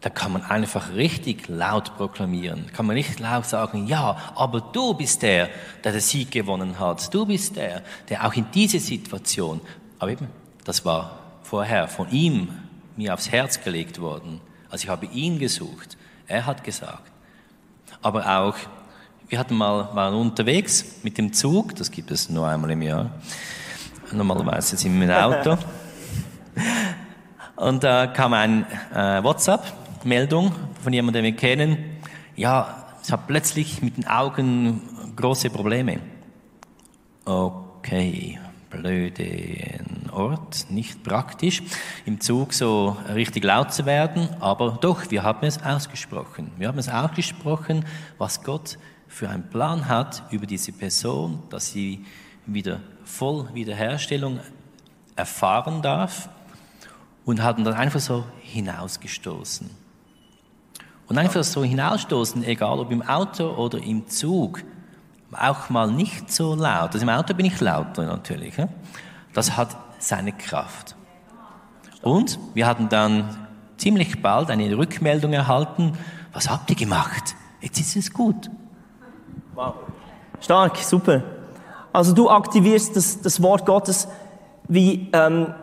Da 0.02 0.10
kann 0.10 0.32
man 0.32 0.44
einfach 0.44 0.94
richtig 0.94 1.48
laut 1.50 1.96
proklamieren. 1.98 2.68
Kann 2.74 2.86
man 2.86 2.96
nicht 2.96 3.20
laut 3.20 3.46
sagen, 3.46 3.86
ja, 3.88 4.16
aber 4.36 4.62
du 4.62 4.94
bist 4.94 5.22
der, 5.22 5.50
der 5.84 5.92
den 5.92 6.02
Sieg 6.02 6.32
gewonnen 6.32 6.80
hat. 6.80 7.14
Du 7.14 7.26
bist 7.26 7.58
der, 7.58 7.84
der 8.08 8.26
auch 8.26 8.34
in 8.34 8.46
diese 8.54 8.80
Situation, 8.80 9.60
aber 10.00 10.12
eben, 10.12 10.28
das 10.64 10.86
war 10.86 11.20
vorher 11.44 11.88
von 11.88 12.10
ihm 12.12 12.50
mir 12.96 13.14
aufs 13.14 13.30
Herz 13.30 13.62
gelegt 13.62 14.00
worden. 14.00 14.40
Also 14.70 14.86
ich 14.86 14.90
habe 14.90 15.06
ihn 15.08 15.38
gesucht. 15.38 15.98
Er 16.28 16.46
hat 16.46 16.64
gesagt. 16.64 17.12
Aber 18.02 18.40
auch, 18.40 18.56
wir 19.28 19.40
hatten 19.40 19.56
mal, 19.56 19.90
waren 19.94 20.14
unterwegs 20.16 21.04
mit 21.04 21.18
dem 21.18 21.34
Zug, 21.34 21.76
das 21.76 21.92
gibt 21.92 22.12
es 22.12 22.30
nur 22.30 22.48
einmal 22.48 22.72
im 22.72 22.82
Jahr. 22.82 23.12
Normalerweise 24.12 24.78
sind 24.78 25.00
wir 25.00 25.08
im 25.08 25.12
Auto. 25.12 25.58
Und 27.56 27.84
da 27.84 28.08
kam 28.08 28.34
ein 28.34 28.66
äh, 28.94 29.22
WhatsApp-Meldung 29.22 30.54
von 30.82 30.94
jemandem, 30.94 31.24
den 31.24 31.34
wir 31.34 31.40
kennen. 31.40 31.78
Ja, 32.36 32.86
ich 33.04 33.12
habe 33.12 33.24
plötzlich 33.28 33.82
mit 33.82 33.98
den 33.98 34.08
Augen 34.08 34.82
große 35.16 35.50
Probleme. 35.50 36.00
Okay, 37.26 38.40
blöden 38.70 40.10
Ort, 40.12 40.68
nicht 40.70 41.04
praktisch, 41.04 41.64
im 42.06 42.20
Zug 42.20 42.54
so 42.54 42.98
richtig 43.14 43.44
laut 43.44 43.74
zu 43.74 43.86
werden, 43.86 44.30
aber 44.40 44.78
doch, 44.82 45.10
wir 45.10 45.24
haben 45.24 45.46
es 45.46 45.62
ausgesprochen. 45.64 46.52
Wir 46.58 46.68
haben 46.68 46.78
es 46.78 46.90
ausgesprochen, 46.90 47.86
was 48.18 48.44
Gott 48.44 48.78
für 49.08 49.30
einen 49.30 49.50
Plan 49.50 49.88
hat 49.88 50.24
über 50.32 50.46
diese 50.46 50.72
Person, 50.72 51.44
dass 51.50 51.72
sie 51.72 52.06
wieder 52.46 52.80
voll 53.04 53.50
Wiederherstellung 53.54 54.40
erfahren 55.16 55.82
darf 55.82 56.30
und 57.26 57.44
hatten 57.44 57.64
dann 57.64 57.74
einfach 57.74 58.00
so 58.00 58.24
hinausgestoßen. 58.42 59.70
Und 61.08 61.18
einfach 61.18 61.44
so 61.44 61.64
hinausstoßen, 61.64 62.44
egal 62.44 62.80
ob 62.80 62.92
im 62.92 63.02
Auto 63.02 63.50
oder 63.56 63.80
im 63.80 64.08
Zug, 64.08 64.64
auch 65.32 65.70
mal 65.70 65.92
nicht 65.92 66.32
so 66.32 66.56
laut. 66.56 66.94
Also 66.94 67.00
im 67.00 67.10
Auto 67.10 67.34
bin 67.34 67.46
ich 67.46 67.60
lauter 67.60 68.06
natürlich. 68.06 68.56
Das 69.34 69.56
hat 69.58 69.76
seine 70.00 70.32
Kraft. 70.32 70.96
Und 72.02 72.40
wir 72.54 72.66
hatten 72.66 72.90
dann 72.90 73.48
ziemlich 73.78 74.22
bald 74.22 74.50
eine 74.50 74.78
Rückmeldung 74.78 75.34
erhalten. 75.34 75.94
Was 76.34 76.50
habt 76.50 76.70
ihr 76.70 76.76
gemacht? 76.76 77.36
Jetzt 77.62 77.80
ist 77.80 77.96
es 77.96 78.14
gut. 78.14 78.50
Wow. 79.54 79.76
Stark, 80.40 80.78
super. 80.78 81.24
Also 81.92 82.14
du 82.14 82.30
aktivierst 82.30 82.96
das, 82.96 83.22
das 83.22 83.42
Wort 83.42 83.66
Gottes. 83.66 84.08
Wie, 84.68 85.10
ähm, 85.12 85.54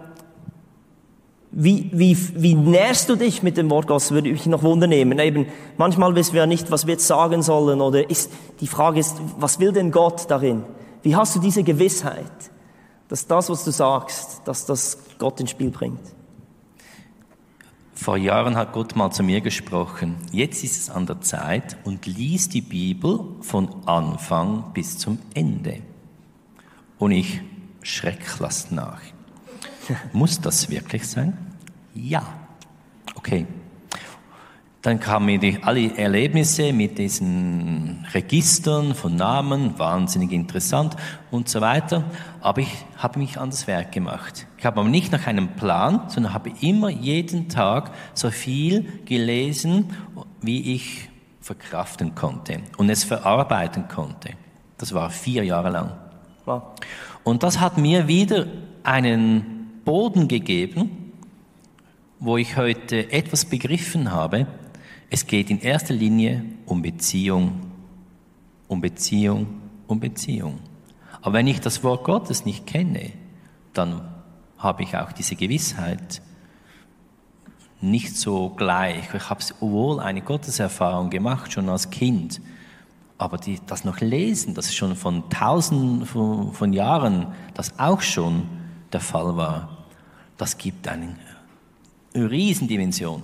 wie, 1.58 1.90
wie, 1.94 2.18
wie 2.34 2.54
nährst 2.54 3.08
du 3.08 3.16
dich 3.16 3.42
mit 3.42 3.56
dem 3.56 3.70
Wort 3.70 3.86
Gottes, 3.86 4.10
würde 4.10 4.28
ich 4.28 4.44
noch 4.44 4.62
wundernehmen. 4.62 5.18
Eben, 5.18 5.46
manchmal 5.78 6.14
wissen 6.14 6.34
wir 6.34 6.40
ja 6.40 6.46
nicht, 6.46 6.70
was 6.70 6.86
wir 6.86 6.92
jetzt 6.92 7.06
sagen 7.06 7.42
sollen, 7.42 7.80
oder 7.80 8.10
ist, 8.10 8.30
die 8.60 8.66
Frage 8.66 9.00
ist, 9.00 9.16
was 9.38 9.58
will 9.58 9.72
denn 9.72 9.90
Gott 9.90 10.30
darin? 10.30 10.64
Wie 11.02 11.16
hast 11.16 11.34
du 11.34 11.40
diese 11.40 11.62
Gewissheit, 11.62 12.30
dass 13.08 13.26
das, 13.26 13.48
was 13.48 13.64
du 13.64 13.70
sagst, 13.70 14.42
dass 14.44 14.66
das 14.66 14.98
Gott 15.18 15.40
ins 15.40 15.48
Spiel 15.48 15.70
bringt? 15.70 16.02
Vor 17.94 18.18
Jahren 18.18 18.54
hat 18.54 18.74
Gott 18.74 18.94
mal 18.94 19.10
zu 19.10 19.22
mir 19.22 19.40
gesprochen. 19.40 20.16
Jetzt 20.32 20.62
ist 20.62 20.76
es 20.76 20.90
an 20.90 21.06
der 21.06 21.22
Zeit 21.22 21.78
und 21.84 22.04
lies 22.04 22.50
die 22.50 22.60
Bibel 22.60 23.20
von 23.40 23.70
Anfang 23.86 24.72
bis 24.74 24.98
zum 24.98 25.18
Ende. 25.32 25.78
Und 26.98 27.12
ich 27.12 27.40
schreck 27.80 28.20
lass 28.40 28.70
nach. 28.70 29.00
Muss 30.12 30.38
das 30.38 30.68
wirklich 30.68 31.08
sein? 31.08 31.45
Ja. 31.96 32.22
Okay. 33.14 33.46
Dann 34.82 35.00
kamen 35.00 35.26
mir 35.26 35.38
die, 35.40 35.58
alle 35.62 35.96
Erlebnisse 35.96 36.72
mit 36.72 36.98
diesen 36.98 38.06
Registern 38.14 38.94
von 38.94 39.16
Namen, 39.16 39.76
wahnsinnig 39.80 40.30
interessant 40.30 40.94
und 41.32 41.48
so 41.48 41.60
weiter. 41.60 42.04
Aber 42.40 42.60
ich 42.60 42.72
habe 42.96 43.18
mich 43.18 43.40
an 43.40 43.50
das 43.50 43.66
Werk 43.66 43.90
gemacht. 43.90 44.46
Ich 44.58 44.64
habe 44.64 44.78
aber 44.78 44.88
nicht 44.88 45.10
nach 45.10 45.26
einem 45.26 45.56
Plan, 45.56 46.02
sondern 46.08 46.32
habe 46.32 46.52
immer 46.60 46.88
jeden 46.88 47.48
Tag 47.48 47.90
so 48.14 48.30
viel 48.30 48.86
gelesen, 49.06 49.90
wie 50.40 50.74
ich 50.74 51.08
verkraften 51.40 52.14
konnte 52.14 52.60
und 52.76 52.88
es 52.88 53.02
verarbeiten 53.02 53.88
konnte. 53.88 54.34
Das 54.78 54.94
war 54.94 55.10
vier 55.10 55.44
Jahre 55.44 55.70
lang. 55.70 55.92
Und 57.24 57.42
das 57.42 57.58
hat 57.58 57.76
mir 57.76 58.06
wieder 58.06 58.46
einen 58.84 59.80
Boden 59.84 60.28
gegeben, 60.28 61.05
wo 62.18 62.36
ich 62.36 62.56
heute 62.56 63.12
etwas 63.12 63.44
begriffen 63.44 64.10
habe. 64.10 64.46
Es 65.10 65.26
geht 65.26 65.50
in 65.50 65.60
erster 65.60 65.94
Linie 65.94 66.44
um 66.64 66.82
Beziehung, 66.82 67.60
um 68.68 68.80
Beziehung, 68.80 69.60
um 69.86 70.00
Beziehung. 70.00 70.58
Aber 71.20 71.34
wenn 71.34 71.46
ich 71.46 71.60
das 71.60 71.84
Wort 71.84 72.04
Gottes 72.04 72.44
nicht 72.44 72.66
kenne, 72.66 73.12
dann 73.72 74.00
habe 74.58 74.82
ich 74.82 74.96
auch 74.96 75.12
diese 75.12 75.36
Gewissheit 75.36 76.22
nicht 77.80 78.16
so 78.16 78.50
gleich. 78.50 79.14
Ich 79.14 79.30
habe 79.30 79.44
wohl 79.60 80.00
eine 80.00 80.22
Gotteserfahrung 80.22 81.10
gemacht, 81.10 81.52
schon 81.52 81.68
als 81.68 81.90
Kind. 81.90 82.40
Aber 83.18 83.38
die, 83.38 83.60
das 83.66 83.84
noch 83.84 84.00
lesen, 84.00 84.54
das 84.54 84.74
schon 84.74 84.96
von 84.96 85.28
tausenden 85.30 86.06
von, 86.06 86.52
von 86.52 86.72
Jahren, 86.72 87.28
das 87.54 87.78
auch 87.78 88.00
schon 88.00 88.48
der 88.92 89.00
Fall 89.00 89.36
war, 89.36 89.86
das 90.36 90.58
gibt 90.58 90.86
eine 92.16 92.30
Riesendimension, 92.30 93.22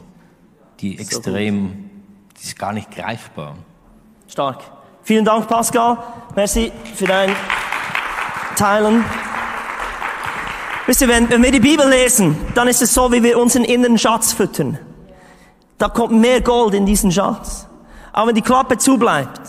die 0.81 0.99
extrem, 0.99 1.91
die 2.39 2.45
ist 2.45 2.59
gar 2.59 2.73
nicht 2.73 2.91
greifbar. 2.91 3.57
Stark. 4.29 4.63
Vielen 5.03 5.25
Dank, 5.25 5.49
Pascal. 5.49 5.99
Merci 6.37 6.71
für 6.95 7.07
dein 7.07 7.35
Teilen. 8.57 9.05
Wisst 10.87 11.01
ihr, 11.01 11.09
wenn, 11.09 11.29
wenn 11.31 11.43
wir 11.43 11.51
die 11.51 11.61
Bibel 11.61 11.89
lesen, 11.89 12.37
dann 12.55 12.69
ist 12.69 12.83
es 12.83 12.93
so, 12.93 13.11
wie 13.13 13.23
wir 13.23 13.39
unseren 13.39 13.65
inneren 13.65 13.99
Schatz 13.99 14.33
füttern. 14.33 14.79
Da 15.79 15.89
kommt 15.89 16.13
mehr 16.13 16.41
Gold 16.41 16.75
in 16.75 16.87
diesen 16.87 17.11
Schatz. 17.11 17.67
Aber 18.13 18.29
wenn 18.29 18.35
die 18.35 18.43
Klappe 18.43 18.79
zubleibt, 18.79 19.41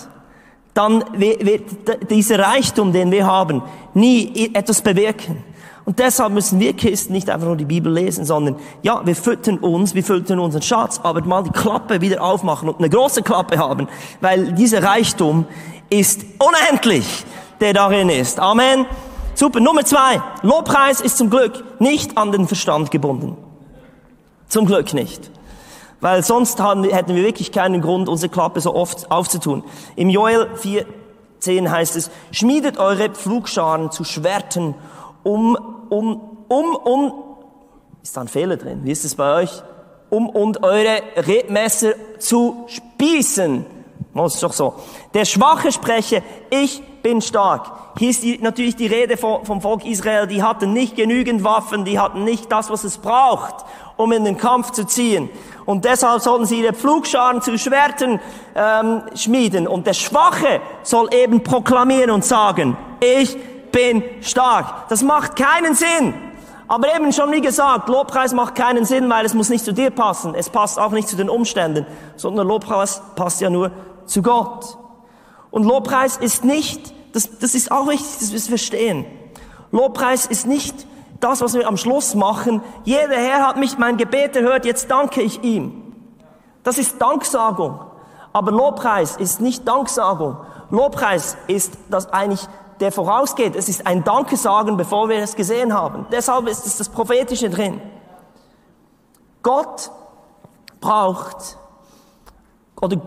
dann 0.74 1.04
wird 1.14 2.10
dieser 2.10 2.40
Reichtum, 2.40 2.94
den 2.94 3.12
wir 3.12 3.28
haben, 3.28 3.62
nie 3.94 4.52
etwas 4.54 4.82
bewirken. 4.82 5.44
Und 5.86 6.00
deshalb 6.00 6.32
müssen 6.32 6.60
wir 6.60 6.74
Christen 6.76 7.14
nicht 7.14 7.30
einfach 7.30 7.48
nur 7.48 7.58
die 7.58 7.66
Bibel 7.66 7.92
lesen, 7.92 8.24
sondern 8.24 8.56
ja, 8.84 9.06
wir 9.06 9.16
füttern 9.16 9.58
uns, 9.58 9.94
wir 9.94 10.04
füttern 10.04 10.40
unseren 10.40 10.62
Schatz, 10.62 11.02
aber 11.04 11.22
mal 11.26 11.44
die 11.44 11.52
Klappe 11.52 12.00
wieder 12.00 12.24
aufmachen 12.24 12.70
und 12.70 12.80
eine 12.80 12.90
große 12.90 13.22
Klappe 13.22 13.58
haben, 13.58 13.88
weil 14.22 14.54
dieser 14.54 14.82
Reichtum 14.82 15.46
ist 15.90 16.22
unendlich, 16.40 17.26
der 17.60 17.74
darin 17.74 18.10
ist. 18.10 18.40
Amen. 18.40 18.86
Super. 19.36 19.60
Nummer 19.60 19.84
zwei. 19.84 20.22
Lobpreis 20.42 21.02
ist 21.02 21.18
zum 21.18 21.30
Glück 21.30 21.64
nicht 21.80 22.18
an 22.18 22.32
den 22.32 22.48
Verstand 22.48 22.92
gebunden. 22.92 23.36
Zum 24.48 24.66
Glück 24.66 24.94
nicht. 24.94 25.32
Weil 26.00 26.24
sonst 26.24 26.62
hätten 26.62 27.16
wir 27.16 27.24
wirklich 27.24 27.52
keinen 27.52 27.82
Grund, 27.82 28.10
unsere 28.10 28.30
Klappe 28.30 28.62
so 28.62 28.76
oft 28.76 29.10
aufzutun. 29.10 29.64
Im 29.96 30.10
Joel 30.10 30.50
4,10 30.62 31.70
heißt 31.70 31.96
es, 31.96 32.12
schmiedet 32.32 32.78
eure 32.78 33.10
Pflugscharen 33.10 33.90
zu 33.90 34.04
Schwerten, 34.04 34.76
um, 35.24 35.58
um, 35.90 36.46
um, 36.48 36.76
um, 36.76 37.14
ist 38.02 38.16
da 38.16 38.22
ein 38.22 38.28
Fehler 38.28 38.58
drin? 38.58 38.82
Wie 38.84 38.92
ist 38.92 39.06
es 39.06 39.16
bei 39.16 39.42
euch? 39.42 39.64
Um 40.10 40.30
und 40.30 40.64
eure 40.64 41.02
Rebmesser 41.16 41.94
zu 42.20 42.66
spießen. 42.68 43.66
Oh, 44.16 44.26
ist 44.26 44.44
doch 44.44 44.54
so. 44.54 44.76
Der 45.14 45.26
Schwache 45.26 45.72
spreche, 45.72 46.22
ich 46.52 46.84
bin 47.02 47.22
stark. 47.22 47.72
Hier 47.98 48.10
ist 48.12 48.24
die, 48.24 48.38
natürlich 48.38 48.76
die 48.76 48.88
Rede 48.88 49.18
vom, 49.18 49.46
vom 49.46 49.62
Volk 49.62 49.86
Israel, 49.86 50.28
die 50.28 50.44
hatten 50.44 50.74
nicht 50.74 50.96
genügend 50.96 51.44
Waffen, 51.44 51.84
die 51.84 52.00
hatten 52.00 52.24
nicht 52.24 52.52
das, 52.52 52.70
was 52.70 52.84
es 52.84 52.98
braucht, 52.98 53.66
um 53.98 54.12
in 54.12 54.24
den 54.24 54.38
Kampf 54.38 54.72
zu 54.72 54.86
ziehen. 54.86 55.30
Und 55.66 55.86
deshalb 55.86 56.22
sollten 56.22 56.46
sie 56.46 56.62
ihre 56.62 56.74
Pflugscharen 56.74 57.42
zu 57.42 57.58
Schwertern 57.58 58.20
ähm, 58.56 59.04
schmieden. 59.16 59.68
Und 59.68 59.88
der 59.88 59.94
Schwache 59.94 60.62
soll 60.84 61.10
eben 61.14 61.42
proklamieren 61.44 62.12
und 62.12 62.24
sagen, 62.24 62.78
ich 63.00 63.38
bin 63.74 64.04
stark. 64.22 64.88
Das 64.88 65.02
macht 65.02 65.36
keinen 65.36 65.76
Sinn. 65.76 66.14
Aber 66.70 66.96
eben 66.96 67.12
schon 67.12 67.32
wie 67.34 67.42
gesagt, 67.42 67.90
Lobpreis 67.90 68.34
macht 68.34 68.56
keinen 68.56 68.86
Sinn, 68.86 69.10
weil 69.10 69.26
es 69.26 69.34
muss 69.34 69.50
nicht 69.50 69.66
zu 69.66 69.74
dir 69.74 69.92
passen. 69.92 70.34
Es 70.34 70.50
passt 70.50 70.80
auch 70.80 70.92
nicht 70.92 71.10
zu 71.10 71.18
den 71.18 71.30
Umständen, 71.30 71.86
sondern 72.16 72.48
Lobpreis 72.48 73.02
passt 73.16 73.42
ja 73.42 73.50
nur 73.50 73.72
zu 74.06 74.22
Gott. 74.22 74.78
Und 75.52 75.66
Lobpreis 75.66 76.16
ist 76.18 76.46
nicht, 76.46 76.94
das, 77.14 77.38
das 77.40 77.54
ist 77.54 77.72
auch 77.72 77.88
wichtig, 77.90 78.20
dass 78.20 78.30
wir 78.30 78.38
es 78.38 78.48
verstehen. 78.48 79.06
Lobpreis 79.72 80.26
ist 80.26 80.48
nicht 80.48 80.88
das, 81.20 81.42
was 81.42 81.54
wir 81.54 81.68
am 81.68 81.78
Schluss 81.78 82.16
machen. 82.16 82.62
Jeder 82.86 83.16
Herr 83.16 83.48
hat 83.48 83.58
mich 83.58 83.78
mein 83.78 83.98
Gebet 83.98 84.36
erhört, 84.36 84.66
jetzt 84.66 84.90
danke 84.90 85.22
ich 85.22 85.44
ihm. 85.44 85.94
Das 86.64 86.78
ist 86.78 87.02
Danksagung. 87.02 87.80
Aber 88.32 88.52
Lobpreis 88.52 89.18
ist 89.18 89.42
nicht 89.42 89.68
Danksagung. 89.68 90.38
Lobpreis 90.72 91.38
ist 91.48 91.74
das 91.90 92.12
eigentlich 92.12 92.48
der 92.80 92.92
vorausgeht. 92.92 93.56
Es 93.56 93.70
ist 93.70 93.86
ein 93.86 94.04
Danke 94.04 94.38
sagen, 94.38 94.78
bevor 94.78 95.10
wir 95.10 95.18
es 95.18 95.36
gesehen 95.36 95.74
haben. 95.74 96.06
Deshalb 96.12 96.48
ist 96.48 96.66
es 96.66 96.78
das 96.78 96.90
Prophetische 96.90 97.50
drin. 97.50 97.82
Gott 99.42 99.92
braucht, 100.80 101.58
oder 102.82 102.98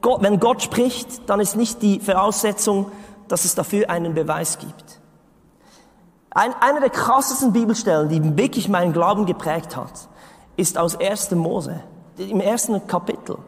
Gott, 0.00 0.22
wenn 0.22 0.38
Gott 0.38 0.62
spricht, 0.62 1.28
dann 1.28 1.40
ist 1.40 1.56
nicht 1.56 1.82
die 1.82 2.00
Voraussetzung, 2.00 2.90
dass 3.28 3.44
es 3.44 3.54
dafür 3.54 3.90
einen 3.90 4.14
Beweis 4.14 4.58
gibt. 4.58 5.00
Ein, 6.30 6.54
eine 6.60 6.80
der 6.80 6.90
krassesten 6.90 7.52
Bibelstellen, 7.52 8.08
die 8.08 8.36
wirklich 8.36 8.68
meinen 8.68 8.92
Glauben 8.92 9.26
geprägt 9.26 9.74
hat, 9.74 10.08
ist 10.56 10.78
aus 10.78 10.98
1. 11.00 11.30
Mose, 11.32 11.80
im 12.18 12.40
ersten 12.40 12.86
Kapitel. 12.86 13.38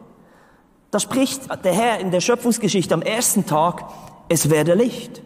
Da 0.91 0.99
spricht 0.99 1.43
der 1.63 1.73
Herr 1.73 1.99
in 1.99 2.09
der 2.09 2.19
Schöpfungsgeschichte 2.19 2.93
am 2.93 3.03
ersten 3.03 3.45
Tag, 3.45 3.85
es 4.27 4.49
werde 4.49 4.73
Licht. 4.73 5.21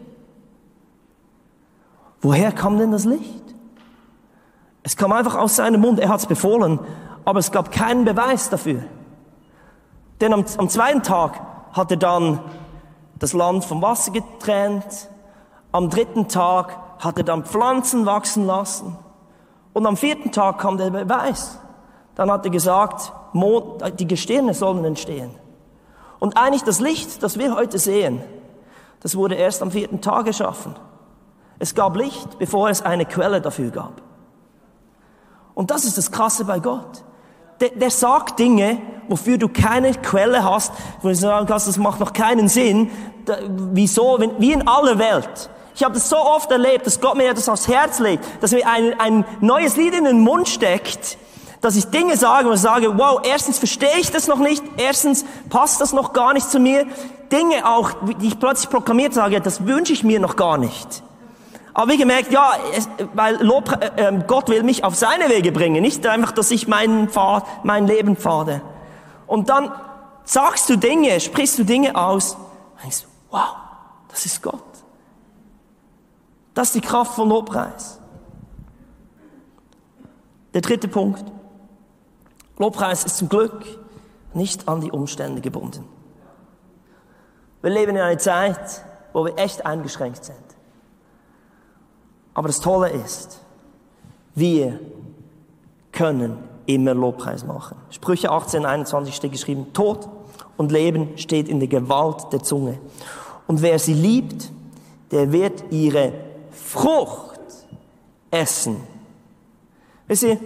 Woher 2.24 2.52
kam 2.52 2.78
denn 2.78 2.90
das 2.90 3.04
Licht? 3.04 3.54
Es 4.82 4.96
kam 4.96 5.12
einfach 5.12 5.34
aus 5.34 5.56
seinem 5.56 5.82
Mund, 5.82 6.00
er 6.00 6.08
hat 6.08 6.20
es 6.20 6.26
befohlen, 6.26 6.80
aber 7.26 7.38
es 7.38 7.52
gab 7.52 7.70
keinen 7.70 8.06
Beweis 8.06 8.48
dafür. 8.48 8.82
Denn 10.22 10.32
am, 10.32 10.42
am 10.56 10.70
zweiten 10.70 11.02
Tag 11.02 11.38
hat 11.74 11.90
er 11.90 11.98
dann 11.98 12.40
das 13.18 13.34
Land 13.34 13.66
vom 13.66 13.82
Wasser 13.82 14.10
getrennt, 14.10 15.10
am 15.70 15.90
dritten 15.90 16.26
Tag 16.26 16.78
hat 16.98 17.18
er 17.18 17.24
dann 17.24 17.44
Pflanzen 17.44 18.06
wachsen 18.06 18.46
lassen 18.46 18.96
und 19.74 19.86
am 19.86 19.98
vierten 19.98 20.32
Tag 20.32 20.58
kam 20.58 20.78
der 20.78 20.88
Beweis. 20.88 21.58
Dann 22.14 22.30
hat 22.30 22.46
er 22.46 22.50
gesagt, 22.50 23.12
die 23.98 24.08
Gestirne 24.08 24.54
sollen 24.54 24.82
entstehen. 24.86 25.30
Und 26.20 26.38
eigentlich 26.38 26.64
das 26.64 26.80
Licht, 26.80 27.22
das 27.22 27.38
wir 27.38 27.54
heute 27.54 27.78
sehen, 27.78 28.22
das 29.00 29.14
wurde 29.14 29.34
erst 29.34 29.60
am 29.60 29.70
vierten 29.70 30.00
Tag 30.00 30.24
geschaffen. 30.24 30.74
Es 31.58 31.74
gab 31.74 31.96
Licht, 31.96 32.38
bevor 32.38 32.68
es 32.68 32.82
eine 32.82 33.06
Quelle 33.06 33.40
dafür 33.40 33.70
gab. 33.70 34.02
Und 35.54 35.70
das 35.70 35.84
ist 35.84 35.96
das 35.96 36.10
Krasse 36.10 36.44
bei 36.44 36.58
Gott. 36.58 37.04
Der, 37.60 37.70
der 37.70 37.90
sagt 37.90 38.38
Dinge, 38.38 38.78
wofür 39.08 39.38
du 39.38 39.48
keine 39.48 39.92
Quelle 39.92 40.44
hast, 40.44 40.72
wo 41.00 41.08
du 41.08 41.14
sagen 41.14 41.46
kannst, 41.46 41.68
das 41.68 41.76
macht 41.76 42.00
noch 42.00 42.12
keinen 42.12 42.48
Sinn. 42.48 42.90
Da, 43.24 43.36
wieso? 43.72 44.16
Wenn, 44.18 44.38
wie 44.40 44.52
in 44.52 44.66
aller 44.66 44.98
Welt. 44.98 45.50
Ich 45.76 45.82
habe 45.82 45.94
das 45.94 46.08
so 46.08 46.16
oft 46.16 46.50
erlebt, 46.50 46.86
dass 46.86 47.00
Gott 47.00 47.16
mir 47.16 47.34
das 47.34 47.48
aufs 47.48 47.68
Herz 47.68 47.98
legt, 47.98 48.24
dass 48.40 48.52
mir 48.52 48.66
ein, 48.66 48.98
ein 48.98 49.24
neues 49.40 49.76
Lied 49.76 49.94
in 49.94 50.04
den 50.04 50.20
Mund 50.20 50.48
steckt, 50.48 51.18
dass 51.60 51.76
ich 51.76 51.86
Dinge 51.86 52.16
sage 52.16 52.48
und 52.48 52.56
sage, 52.58 52.96
wow, 52.98 53.20
erstens 53.24 53.58
verstehe 53.58 53.98
ich 53.98 54.10
das 54.10 54.28
noch 54.28 54.38
nicht, 54.38 54.62
erstens 54.76 55.24
passt 55.48 55.80
das 55.80 55.92
noch 55.92 56.12
gar 56.12 56.32
nicht 56.32 56.50
zu 56.50 56.60
mir. 56.60 56.86
Dinge 57.32 57.66
auch, 57.66 57.90
die 58.20 58.28
ich 58.28 58.38
plötzlich 58.38 58.70
proklamiert 58.70 59.14
sage, 59.14 59.40
das 59.40 59.66
wünsche 59.66 59.92
ich 59.92 60.04
mir 60.04 60.20
noch 60.20 60.36
gar 60.36 60.58
nicht. 60.58 61.02
Aber 61.74 61.90
wie 61.90 61.98
gemerkt, 61.98 62.32
ja, 62.32 62.52
es, 62.72 62.88
weil 63.14 63.42
Lob, 63.44 63.68
äh, 63.70 63.90
ähm, 63.96 64.24
Gott 64.28 64.48
will 64.48 64.62
mich 64.62 64.84
auf 64.84 64.94
seine 64.94 65.28
Wege 65.28 65.50
bringen, 65.50 65.82
nicht 65.82 66.06
einfach, 66.06 66.30
dass 66.30 66.52
ich 66.52 66.68
meinen 66.68 67.08
Pfad, 67.08 67.44
mein 67.64 67.88
Leben 67.88 68.16
pfade. 68.16 68.62
Und 69.26 69.48
dann 69.48 69.72
sagst 70.22 70.70
du 70.70 70.76
Dinge, 70.76 71.18
sprichst 71.18 71.58
du 71.58 71.64
Dinge 71.64 71.96
aus, 71.96 72.36
denkst, 72.80 73.06
wow, 73.30 73.56
das 74.08 74.24
ist 74.24 74.40
Gott. 74.40 74.62
Das 76.54 76.68
ist 76.68 76.76
die 76.76 76.80
Kraft 76.80 77.14
von 77.14 77.28
Lobpreis. 77.28 77.98
Der 80.54 80.60
dritte 80.60 80.86
Punkt. 80.86 81.24
Lobpreis 82.58 83.04
ist 83.04 83.16
zum 83.16 83.28
Glück 83.28 83.64
nicht 84.32 84.68
an 84.68 84.80
die 84.80 84.92
Umstände 84.92 85.40
gebunden. 85.40 85.84
Wir 87.62 87.70
leben 87.70 87.96
in 87.96 88.02
einer 88.02 88.18
Zeit, 88.18 88.84
wo 89.12 89.24
wir 89.24 89.36
echt 89.36 89.66
eingeschränkt 89.66 90.24
sind. 90.24 90.43
Aber 92.34 92.48
das 92.48 92.60
Tolle 92.60 92.90
ist, 92.90 93.40
wir 94.34 94.80
können 95.92 96.38
immer 96.66 96.94
Lobpreis 96.94 97.46
machen. 97.46 97.76
Sprüche 97.90 98.30
18, 98.30 98.66
21 98.66 99.14
steht 99.14 99.32
geschrieben, 99.32 99.72
Tod 99.72 100.08
und 100.56 100.72
Leben 100.72 101.16
steht 101.16 101.48
in 101.48 101.60
der 101.60 101.68
Gewalt 101.68 102.32
der 102.32 102.42
Zunge. 102.42 102.78
Und 103.46 103.62
wer 103.62 103.78
sie 103.78 103.94
liebt, 103.94 104.50
der 105.10 105.30
wird 105.30 105.64
ihre 105.70 106.12
Frucht 106.50 107.40
essen. 108.30 108.78
Wisst 110.06 110.24
ihr, 110.24 110.38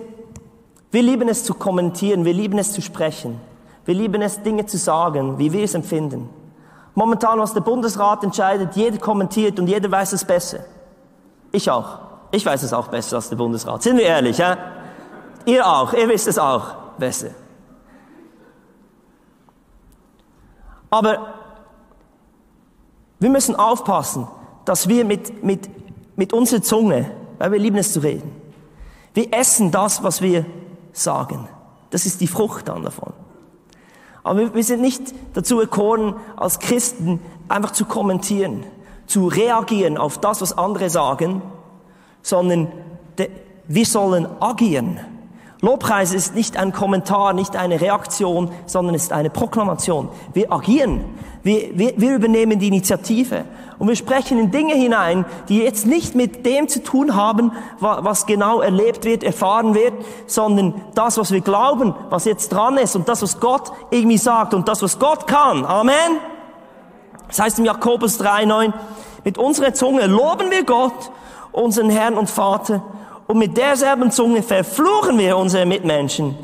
wir 0.91 1.03
lieben 1.03 1.29
es 1.29 1.45
zu 1.45 1.55
kommentieren, 1.55 2.25
wir 2.25 2.33
lieben 2.33 2.59
es 2.59 2.73
zu 2.73 2.83
sprechen, 2.83 3.41
wir 3.85 3.95
lieben 3.95 4.23
es 4.23 4.43
Dinge 4.43 4.67
zu 4.67 4.79
sagen, 4.79 5.39
wie 5.39 5.53
wir 5.53 5.65
es 5.65 5.75
empfinden. 5.75 6.29
Momentan, 6.95 7.39
was 7.39 7.55
der 7.55 7.61
Bundesrat 7.61 8.25
entscheidet, 8.25 8.75
jeder 8.75 8.99
kommentiert 8.99 9.59
und 9.59 9.69
jeder 9.69 9.91
weiß 9.91 10.13
es 10.13 10.25
besser. 10.25 10.61
Ich 11.53 11.71
auch. 11.71 11.99
Ich 12.31 12.45
weiß 12.45 12.63
es 12.63 12.73
auch 12.73 12.89
besser 12.89 13.17
als 13.17 13.29
der 13.29 13.37
Bundesrat. 13.37 13.83
Sind 13.83 13.97
wir 13.97 14.05
ehrlich, 14.05 14.39
ja? 14.39 14.57
Ihr 15.47 15.67
auch. 15.67 15.93
Ihr 15.95 16.09
wisst 16.09 16.29
es 16.29 16.39
auch 16.39 16.75
besser. 16.99 17.31
Aber 20.91 21.35
wir 23.19 23.31
müssen 23.31 23.57
aufpassen, 23.57 24.29
dass 24.65 24.89
wir 24.89 25.05
mit, 25.05 25.43
mit, 25.43 25.69
mit 26.17 26.33
unserer 26.33 26.63
Zunge, 26.63 27.11
weil 27.39 27.53
wir 27.53 27.59
lieben 27.59 27.79
es 27.79 27.93
zu 27.93 28.01
reden, 28.01 28.31
wir 29.15 29.33
essen 29.33 29.71
das, 29.71 30.03
was 30.03 30.23
wir 30.23 30.45
sagen. 30.93 31.49
Das 31.91 32.07
ist 32.07 32.21
die 32.21 32.27
Frucht 32.27 32.69
dann 32.69 32.83
davon. 32.83 33.13
Aber 34.23 34.39
wir, 34.39 34.55
wir 34.55 34.65
sind 34.65 34.83
nicht 34.83 35.15
dazu 35.33 35.61
erkoren, 35.61 36.15
als 36.37 36.59
Christen 36.59 37.21
einfach 37.49 37.73
zu 37.73 37.87
kommentieren 37.87 38.65
zu 39.09 39.27
reagieren 39.27 39.99
auf 39.99 40.19
das, 40.19 40.41
was 40.41 40.57
andere 40.57 40.91
sagen, 40.91 41.43
sondern 42.23 42.69
wir 43.67 43.87
sollen 43.87 44.29
agieren. 44.39 45.01
Lobpreis 45.61 46.15
ist 46.15 46.37
nicht 46.37 46.57
ein 46.57 46.73
Kommentar, 46.73 47.33
nicht 47.33 47.57
eine 47.57 47.81
Reaktion, 47.81 48.53
sondern 48.67 48.95
ist 48.95 49.13
eine 49.13 49.29
Proklamation. 49.29 50.09
Wir 50.33 50.53
agieren. 50.53 51.05
Wir, 51.43 51.77
wir, 51.77 51.95
wir 51.97 52.15
übernehmen 52.15 52.61
die 52.61 52.69
Initiative. 52.69 53.45
Und 53.79 53.89
wir 53.89 53.97
sprechen 53.97 54.39
in 54.39 54.53
Dinge 54.53 54.75
hinein, 54.75 55.25
die 55.49 55.59
jetzt 55.59 55.85
nicht 55.85 56.15
mit 56.15 56.47
dem 56.47 56.69
zu 56.69 56.83
tun 56.83 57.17
haben, 57.17 57.53
was 57.81 58.27
genau 58.27 58.61
erlebt 58.61 59.05
wird, 59.05 59.25
erfahren 59.25 59.75
wird, 59.75 59.95
sondern 60.27 60.75
das, 60.95 61.19
was 61.19 61.33
wir 61.33 61.41
glauben, 61.41 61.95
was 62.09 62.25
jetzt 62.25 62.51
dran 62.51 62.77
ist 62.77 62.95
und 62.95 63.09
das, 63.09 63.23
was 63.23 63.41
Gott 63.41 63.73
irgendwie 63.91 64.19
sagt 64.19 64.55
und 64.55 64.69
das, 64.69 64.83
was 64.83 65.01
Gott 65.01 65.27
kann. 65.27 65.65
Amen. 65.65 66.21
Das 67.29 67.39
heißt 67.39 67.59
im 67.59 67.67
Jakobus 67.67 68.21
3,9, 68.21 68.73
mit 69.25 69.39
unserer 69.39 69.75
Zunge 69.75 70.07
loben 70.07 70.51
wir 70.51 70.65
Gott, 70.65 71.11
unseren 71.53 71.91
Herrn 71.91 72.17
und 72.17 72.29
Vater, 72.29 72.83
und 73.27 73.39
mit 73.39 73.59
derselben 73.59 74.11
Zunge 74.11 74.43
verfluchen 74.43 75.19
wir 75.19 75.37
unsere 75.37 75.67
Mitmenschen, 75.67 76.35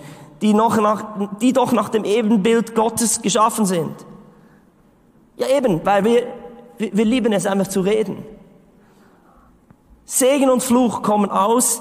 die, 0.42 0.52
noch 0.52 0.76
nach, 0.76 1.30
die 1.40 1.54
doch 1.54 1.72
nach 1.72 1.88
dem 1.88 2.04
Ebenbild 2.04 2.74
Gottes 2.74 3.22
geschaffen 3.22 3.64
sind. 3.64 3.94
Ja 5.36 5.48
eben, 5.48 5.80
weil 5.84 6.04
wir, 6.04 6.26
wir 6.76 7.04
lieben 7.04 7.32
es 7.32 7.46
einfach 7.46 7.68
zu 7.68 7.80
reden. 7.80 8.22
Segen 10.04 10.50
und 10.50 10.62
Fluch 10.62 11.02
kommen 11.02 11.30
aus, 11.30 11.80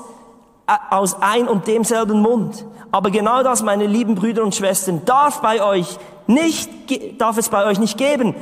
äh, 0.67 0.73
aus 0.89 1.17
ein 1.21 1.49
und 1.49 1.67
demselben 1.67 2.21
Mund. 2.21 2.65
Aber 2.91 3.11
genau 3.11 3.43
das, 3.43 3.61
meine 3.61 3.85
lieben 3.85 4.15
Brüder 4.15 4.43
und 4.43 4.55
Schwestern, 4.55 5.03
darf 5.03 5.41
bei 5.41 5.61
euch 5.61 5.97
nicht, 6.27 6.69
darf 7.19 7.37
es 7.37 7.49
bei 7.49 7.65
euch 7.65 7.79
nicht 7.79 7.97
geben 7.97 8.35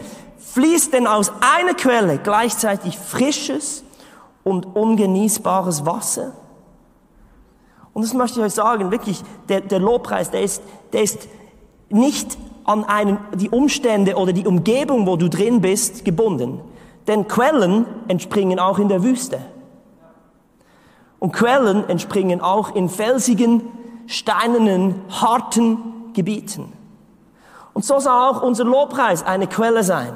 fließt 0.53 0.93
denn 0.93 1.07
aus 1.07 1.31
einer 1.39 1.73
Quelle 1.73 2.17
gleichzeitig 2.17 2.97
frisches 2.97 3.83
und 4.43 4.75
ungenießbares 4.75 5.85
Wasser? 5.85 6.33
Und 7.93 8.03
das 8.03 8.13
möchte 8.13 8.39
ich 8.39 8.45
euch 8.45 8.53
sagen, 8.53 8.91
wirklich, 8.91 9.21
der, 9.49 9.61
der 9.61 9.79
Lobpreis, 9.79 10.31
der 10.31 10.41
ist, 10.41 10.61
der 10.93 11.03
ist 11.03 11.27
nicht 11.89 12.37
an 12.63 12.83
einen, 12.85 13.19
die 13.35 13.49
Umstände 13.49 14.15
oder 14.15 14.33
die 14.33 14.47
Umgebung, 14.47 15.07
wo 15.07 15.17
du 15.17 15.29
drin 15.29 15.61
bist, 15.61 16.05
gebunden. 16.05 16.61
Denn 17.07 17.27
Quellen 17.27 17.85
entspringen 18.07 18.59
auch 18.59 18.79
in 18.79 18.87
der 18.87 19.03
Wüste. 19.03 19.39
Und 21.19 21.33
Quellen 21.33 21.87
entspringen 21.89 22.41
auch 22.41 22.75
in 22.75 22.89
felsigen, 22.89 23.63
steinernen, 24.07 25.01
harten 25.09 26.13
Gebieten. 26.13 26.71
Und 27.73 27.85
so 27.85 27.99
soll 27.99 28.13
auch 28.13 28.41
unser 28.41 28.65
Lobpreis 28.65 29.23
eine 29.23 29.47
Quelle 29.47 29.83
sein. 29.83 30.15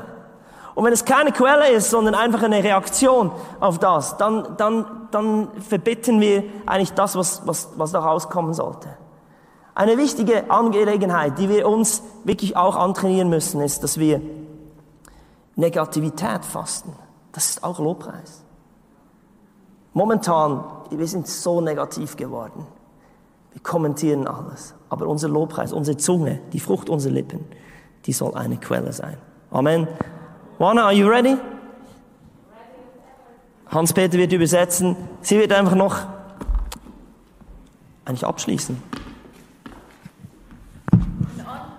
Und 0.76 0.84
wenn 0.84 0.94
es 0.94 1.06
keine 1.06 1.32
Quelle 1.32 1.70
ist, 1.70 1.90
sondern 1.90 2.16
einfach 2.16 2.44
eine 2.44 2.62
Reaktion 2.62 3.32
auf 3.62 3.80
das, 3.80 4.18
dann, 4.18 4.58
dann, 4.58 5.08
dann 5.10 5.48
verbitten 5.62 6.20
wir 6.20 6.44
eigentlich 6.66 6.92
das, 6.92 7.16
was, 7.16 7.48
was, 7.48 7.70
was 7.78 7.94
da 7.94 8.00
rauskommen 8.00 8.54
sollte. 8.54 8.90
Eine 9.74 9.98
wichtige 9.98 10.52
Angelegenheit, 10.52 11.40
die 11.40 11.50
wir 11.50 11.68
uns 11.68 12.04
wirklich 12.26 12.58
auch 12.58 12.76
antrainieren 12.76 13.30
müssen, 13.30 13.62
ist, 13.62 13.84
dass 13.84 13.98
wir 13.98 14.22
Negativität 15.56 16.44
fasten. 16.44 16.94
Das 17.32 17.50
ist 17.50 17.64
auch 17.64 17.80
Lobpreis. 17.80 18.44
Momentan, 19.94 20.64
wir 20.90 21.08
sind 21.08 21.28
so 21.28 21.62
negativ 21.62 22.18
geworden. 22.18 22.68
Wir 23.54 23.62
kommentieren 23.62 24.28
alles. 24.28 24.76
Aber 24.90 25.08
unser 25.08 25.30
Lobpreis, 25.30 25.72
unsere 25.72 25.96
Zunge, 25.96 26.42
die 26.52 26.60
Frucht 26.60 26.90
unserer 26.90 27.14
Lippen, 27.14 27.46
die 28.06 28.12
soll 28.12 28.34
eine 28.36 28.58
Quelle 28.58 28.92
sein. 28.92 29.18
Amen. 29.52 29.88
Juana, 30.58 30.84
are 30.86 30.94
you 30.94 31.08
ready? 31.10 31.38
Hans-Peter 33.68 34.18
wird 34.18 34.32
übersetzen. 34.32 34.96
Sie 35.22 35.38
wird 35.38 35.52
einfach 35.52 35.76
noch 35.76 36.08
eigentlich 38.06 38.24
abschließen. 38.26 38.82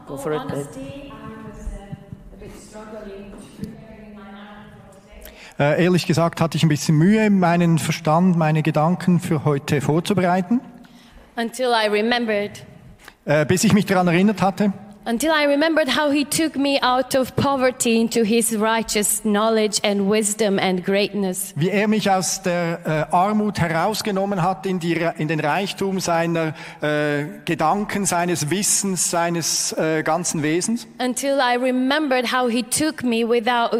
Go 0.06 0.16
for 0.16 0.32
it, 0.32 0.46
babe. 0.48 0.68
Äh, 5.58 5.82
ehrlich 5.84 6.06
gesagt 6.06 6.40
hatte 6.42 6.58
ich 6.58 6.62
ein 6.64 6.68
bisschen 6.68 6.98
Mühe, 6.98 7.30
meinen 7.30 7.78
Verstand, 7.78 8.36
meine 8.36 8.62
Gedanken 8.62 9.20
für 9.20 9.44
heute 9.46 9.80
vorzubereiten, 9.80 10.60
Until 11.36 11.68
I 11.68 11.88
remembered. 11.88 12.62
äh, 13.24 13.46
bis 13.46 13.64
ich 13.64 13.72
mich 13.72 13.86
daran 13.86 14.06
erinnert 14.06 14.42
hatte, 14.42 14.72
Until 15.08 15.30
I 15.30 15.44
remembered 15.46 15.88
how 15.88 16.10
he 16.10 16.24
took 16.24 16.56
me 16.56 16.80
out 16.82 17.14
of 17.14 17.36
poverty 17.36 18.00
into 18.00 18.24
his 18.24 18.56
righteous 18.58 19.22
knowledge 19.22 19.78
and 19.84 20.10
wisdom 20.10 20.58
and 20.58 20.84
greatness. 20.84 21.52
wie 21.54 21.70
er 21.70 21.86
mich 21.86 22.10
aus 22.10 22.42
der 22.42 22.80
äh, 22.84 23.14
Armut 23.14 23.60
herausgenommen 23.60 24.42
hat 24.42 24.66
in, 24.66 24.80
die, 24.80 24.94
in 25.18 25.28
den 25.28 25.38
Reichtum 25.38 26.00
seiner 26.00 26.54
äh, 26.82 27.26
Gedanken, 27.44 28.04
seines 28.04 28.50
Wissens, 28.50 29.08
seines 29.08 29.72
äh, 29.74 30.02
ganzen 30.02 30.42
Wesens. 30.42 30.88
Until 30.98 31.38
I 31.38 31.56
remembered 31.56 32.32
how 32.32 32.48
he 32.50 32.64
took 32.64 33.04
me 33.04 33.22
without 33.24 33.70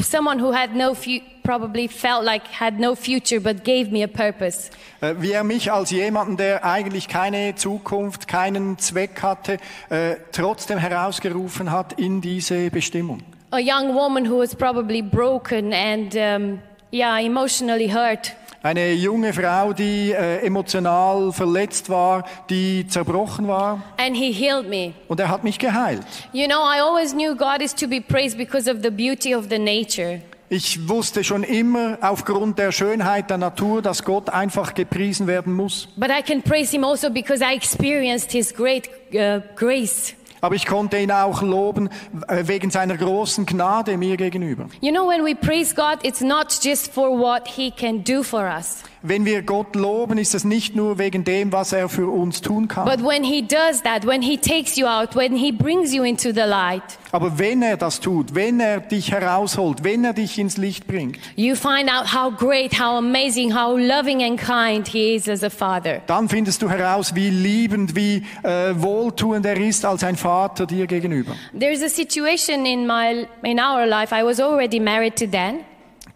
someone 0.00 0.38
who 0.42 0.50
had 0.54 0.74
no 0.74 0.94
fu- 0.94 1.20
probably 1.42 1.88
felt 1.88 2.24
like 2.24 2.42
had 2.58 2.78
no 2.78 2.94
future 2.94 3.40
but 3.40 3.64
gave 3.64 3.90
me 3.90 4.02
a 4.02 4.06
purpose. 4.06 4.70
Äh, 5.00 5.14
wie 5.18 5.32
er 5.32 5.44
mich 5.44 5.72
als 5.72 5.90
jemanden, 5.90 6.36
der 6.36 6.64
eigentlich 6.64 7.08
keine 7.08 7.54
Zukunft, 7.54 8.28
keinen 8.28 8.78
Zweck 8.78 9.22
hatte, 9.22 9.58
äh, 9.88 10.16
trotzdem 10.32 10.78
herausgerufen 10.78 11.70
hat 11.70 11.94
in 11.94 12.20
diese 12.20 12.70
Bestimmung. 12.70 13.22
A 13.52 13.58
young 13.58 13.94
woman 13.94 14.28
who 14.30 14.38
was 14.38 14.54
probably 14.54 15.02
broken 15.02 15.72
and 15.72 16.14
um, 16.14 16.60
yeah, 16.92 17.18
emotionally 17.20 17.88
hurt. 17.88 18.34
Eine 18.62 18.92
junge 18.92 19.32
Frau, 19.32 19.72
die 19.72 20.12
äh, 20.12 20.44
emotional 20.44 21.32
verletzt 21.32 21.88
war, 21.88 22.24
die 22.50 22.86
zerbrochen 22.86 23.48
war 23.48 23.82
And 23.96 24.14
he 24.14 24.30
healed 24.32 24.68
me. 24.68 24.92
und 25.08 25.18
er 25.18 25.30
hat 25.30 25.44
mich 25.44 25.58
geheilt. 25.58 26.02
You 26.32 26.46
know, 26.46 26.58
I 26.60 26.80
always 26.82 27.12
knew 27.14 27.34
God 27.34 27.62
is 27.62 27.74
to 27.76 27.88
be 27.88 28.02
praised 28.02 28.36
because 28.36 28.70
of 28.70 28.82
the 28.82 28.90
beauty 28.90 29.34
of 29.34 29.46
the 29.48 29.58
nature. 29.58 30.20
Ich 30.52 30.88
wusste 30.88 31.22
schon 31.22 31.44
immer 31.44 31.96
aufgrund 32.00 32.58
der 32.58 32.72
Schönheit 32.72 33.30
der 33.30 33.38
Natur, 33.38 33.82
dass 33.82 34.02
Gott 34.02 34.30
einfach 34.30 34.74
gepriesen 34.74 35.28
werden 35.28 35.54
muss. 35.54 35.86
But 35.96 36.10
I 36.10 36.22
can 36.22 36.42
praise 36.42 36.72
him 36.72 36.82
also 36.82 37.08
because 37.08 37.40
I 37.40 37.54
experienced 37.54 38.32
his 38.32 38.52
great 38.52 38.90
uh, 39.14 39.40
grace. 39.54 40.14
Aber 40.40 40.56
ich 40.56 40.66
konnte 40.66 40.98
ihn 40.98 41.12
auch 41.12 41.42
loben 41.42 41.88
äh, 42.26 42.48
wegen 42.48 42.70
seiner 42.70 42.96
großen 42.96 43.46
Gnade 43.46 43.96
mir 43.96 44.16
gegenüber. 44.16 44.66
You 44.80 44.90
know, 44.90 45.06
when 45.06 45.24
we 45.24 45.36
praise 45.36 45.72
God, 45.72 45.98
it's 46.02 46.20
not 46.20 46.48
just 46.60 46.92
for 46.92 47.16
what 47.16 47.46
he 47.46 47.70
can 47.70 48.02
do 48.02 48.24
for 48.24 48.42
us, 48.42 48.82
Wenn 49.02 49.24
wir 49.24 49.40
Gott 49.42 49.76
loben, 49.76 50.18
ist 50.18 50.34
es 50.34 50.44
nicht 50.44 50.76
nur 50.76 50.98
wegen 50.98 51.24
dem, 51.24 51.52
was 51.52 51.72
er 51.72 51.88
für 51.88 52.08
uns 52.08 52.42
tun 52.42 52.68
kann. 52.68 52.84
but 52.84 53.02
when 53.02 53.24
he 53.24 53.40
does 53.40 53.82
that, 53.82 54.06
when 54.06 54.20
he 54.20 54.36
takes 54.36 54.76
you 54.76 54.86
out, 54.86 55.16
when 55.16 55.34
he 55.34 55.50
brings 55.50 55.94
you 55.94 56.02
into 56.04 56.32
the 56.32 56.40
light, 56.46 56.82
Aber 57.12 57.38
wenn 57.38 57.62
er 57.62 57.76
das 57.78 58.00
tut, 58.00 58.34
wenn 58.34 58.60
er 58.60 58.80
dich 58.80 59.10
herausholt, 59.10 59.84
wenn 59.84 60.04
er 60.04 60.12
dich 60.12 60.38
ins 60.38 60.58
Licht 60.58 60.86
bringt, 60.86 61.18
you 61.34 61.54
find 61.54 61.90
out 61.90 62.12
how 62.12 62.30
great, 62.30 62.78
how 62.78 62.98
amazing, 62.98 63.54
how 63.56 63.76
loving 63.78 64.22
and 64.22 64.38
kind 64.38 64.86
he 64.86 65.14
is 65.14 65.28
as 65.28 65.42
a 65.42 65.48
father. 65.50 66.02
dann 66.06 66.28
findest 66.28 66.60
du 66.60 66.68
heraus, 66.68 67.14
wie 67.14 67.30
liebend, 67.30 67.96
wie 67.96 68.22
äh, 68.42 68.74
wohltuend 68.76 69.46
er 69.46 69.56
ist 69.58 69.84
als 69.86 70.04
ein 70.04 70.16
Vater 70.16 70.66
dir 70.66 70.86
gegenüber. 70.86 71.32
There's 71.58 71.82
a 71.82 71.88
situation 71.88 72.66
in 72.66 72.86
my 72.86 73.26
in 73.44 73.58
our 73.58 73.86
life. 73.86 74.14
I 74.14 74.22
was 74.22 74.38
already 74.40 74.78
married 74.78 75.16
to 75.16 75.26
Dan. 75.26 75.60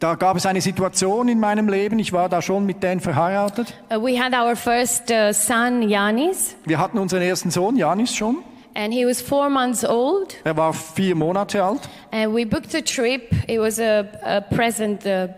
Da 0.04 0.16
gab 0.16 0.36
es 0.36 0.44
eine 0.44 0.60
Situation 0.60 1.28
in 1.28 1.40
meinem 1.40 1.66
Leben, 1.66 1.98
ich 1.98 2.12
war 2.12 2.28
da 2.28 2.42
schon 2.42 2.66
mit 2.66 2.84
Dan 2.84 3.00
verheiratet. 3.00 3.72
Uh, 3.90 3.94
we 3.94 4.22
had 4.22 4.34
our 4.34 4.54
first 4.54 5.10
uh, 5.10 5.32
son, 5.32 5.80
Yanis, 5.80 6.56
Wir 6.66 6.78
hatten 6.78 6.98
unseren 6.98 7.22
ersten 7.22 7.50
Sohn, 7.50 7.74
Janis, 7.74 8.14
schon. 8.14 8.44
and 8.74 8.92
he 8.92 9.06
was 9.06 9.22
four 9.22 9.48
months 9.48 9.82
old. 9.82 10.36
Er 10.44 10.58
war 10.58 10.74
vier 10.74 11.14
Monate 11.14 11.64
alt. 11.64 11.88
And 12.10 12.34
we 12.34 12.44
booked 12.44 12.74
a 12.74 12.82
trip. 12.82 13.32
It 13.48 13.58
was 13.58 13.80
a, 13.80 14.04
a 14.22 14.42
present 14.42 15.06
uh, 15.06 15.28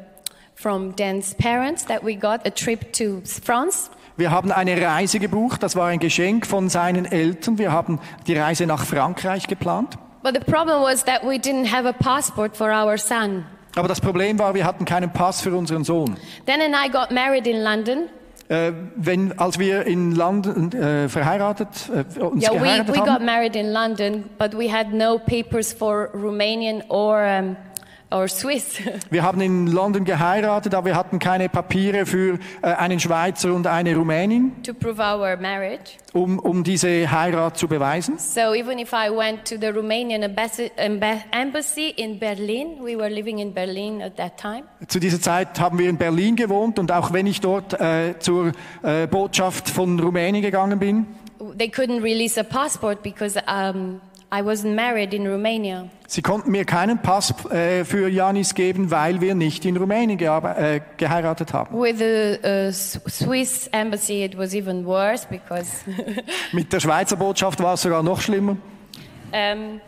from 0.56 0.96
Dan's 0.96 1.32
parents 1.34 1.84
that 1.84 2.02
we 2.02 2.16
got, 2.16 2.44
a 2.44 2.50
trip 2.50 2.92
to 2.94 3.20
France. 3.24 3.88
Wir 4.16 4.32
haben 4.32 4.50
eine 4.50 4.84
Reise 4.84 5.20
gebucht, 5.20 5.62
das 5.62 5.76
war 5.76 5.86
ein 5.86 6.00
Geschenk 6.00 6.44
von 6.44 6.68
seinen 6.70 7.04
Eltern. 7.04 7.58
Wir 7.58 7.70
haben 7.70 8.00
die 8.26 8.36
Reise 8.36 8.66
nach 8.66 8.84
Frankreich 8.84 9.46
geplant. 9.46 9.96
But 10.24 10.34
the 10.34 10.40
problem 10.40 10.82
was 10.82 11.04
that 11.04 11.22
we 11.22 11.36
didn't 11.36 11.72
have 11.72 11.88
a 11.88 11.92
passport 11.92 12.56
for 12.56 12.72
our 12.72 12.98
son. 12.98 13.44
Aber 13.76 13.88
das 13.88 14.00
Problem 14.00 14.38
war, 14.38 14.54
wir 14.54 14.64
hatten 14.64 14.86
keinen 14.86 15.12
Pass 15.12 15.42
für 15.42 15.54
unseren 15.54 15.84
Sohn. 15.84 16.16
Dan 16.46 16.60
and 16.62 16.74
I 16.74 16.90
got 16.90 17.10
married 17.10 17.46
in 17.46 17.62
London. 17.62 18.08
Äh, 18.48 18.72
wenn, 18.94 19.38
als 19.38 19.58
wir 19.58 19.86
in 19.86 20.14
London 20.14 20.72
äh, 20.72 21.08
verheiratet, 21.08 21.68
äh, 21.90 22.20
uns 22.20 22.42
Yeah, 22.42 22.54
we, 22.54 22.58
geheiratet 22.58 22.94
we 22.94 22.98
got 23.00 23.08
haben, 23.08 23.24
married 23.26 23.54
in 23.54 23.72
London, 23.72 24.24
but 24.38 24.56
we 24.56 24.72
had 24.72 24.94
no 24.94 25.18
papers 25.18 25.72
for 25.72 26.10
Romanian 26.14 26.82
or, 26.88 27.22
um, 27.22 27.56
or 28.10 28.28
Swiss. 28.28 28.78
wir 29.10 29.22
haben 29.22 29.40
in 29.40 29.66
London 29.66 30.04
geheiratet, 30.04 30.74
aber 30.74 30.86
wir 30.86 30.96
hatten 30.96 31.18
keine 31.18 31.48
Papiere 31.48 32.06
für 32.06 32.38
äh, 32.62 32.66
einen 32.66 33.00
Schweizer 33.00 33.52
und 33.52 33.66
eine 33.66 33.94
Rumänin, 33.96 34.62
to 34.62 34.72
prove 34.74 35.00
our 35.00 35.36
marriage. 35.36 35.98
um, 36.12 36.38
um 36.38 36.64
diese 36.64 37.10
Heirat 37.10 37.58
zu 37.58 37.68
beweisen. 37.68 38.18
So 38.18 38.54
even 38.54 38.78
if 38.78 38.92
I 38.92 39.10
went 39.10 39.44
to 39.46 39.56
the 39.60 39.68
Romanian 39.68 40.22
embassy 40.22 41.94
in 41.96 42.18
Berlin, 42.18 42.78
we 42.82 42.96
were 42.96 43.08
living 43.08 43.38
in 43.38 43.52
Berlin 43.52 44.02
at 44.02 44.16
that 44.16 44.36
time. 44.36 44.64
Zu 44.86 45.00
dieser 45.00 45.20
Zeit 45.20 45.58
haben 45.60 45.78
wir 45.78 45.88
in 45.88 45.96
Berlin 45.96 46.36
gewohnt 46.36 46.78
und 46.78 46.92
auch 46.92 47.12
wenn 47.12 47.26
ich 47.26 47.40
dort 47.40 47.78
äh, 47.80 48.14
zur 48.18 48.52
äh, 48.82 49.06
Botschaft 49.06 49.68
von 49.68 49.98
Rumänien 49.98 50.42
gegangen 50.42 50.78
bin, 50.78 51.06
They 51.58 51.68
couldn't 51.68 52.02
release 52.02 52.38
a 52.38 52.42
passport 52.42 53.02
because 53.02 53.36
um, 53.46 54.00
I 54.36 54.42
wasn't 54.42 54.74
married 54.74 55.14
in 55.14 55.26
Romania. 55.26 55.88
sie 56.06 56.20
konnten 56.20 56.50
mir 56.50 56.64
keinen 56.64 57.00
Pass 57.00 57.32
äh, 57.50 57.84
für 57.84 58.08
Janis 58.08 58.54
geben, 58.54 58.90
weil 58.90 59.20
wir 59.20 59.34
nicht 59.34 59.64
in 59.64 59.76
Rumänien 59.76 60.18
äh, 60.18 60.80
geheiratet 60.96 61.52
haben. 61.54 61.74
With 61.80 61.98
the 61.98 62.38
uh, 62.44 62.72
Swiss 62.72 63.68
embassy, 63.72 64.24
it 64.24 64.36
was 64.36 64.54
even 64.54 64.84
worse 64.84 65.26
because. 65.28 65.84
Mit 66.52 66.72
der 66.72 66.80
Schweizer 66.80 67.16
Botschaft 67.16 67.62
war 67.62 67.74
es 67.74 67.82
sogar 67.82 68.02
noch 68.02 68.20
schlimmer. 68.20 68.56
um, 69.32 69.80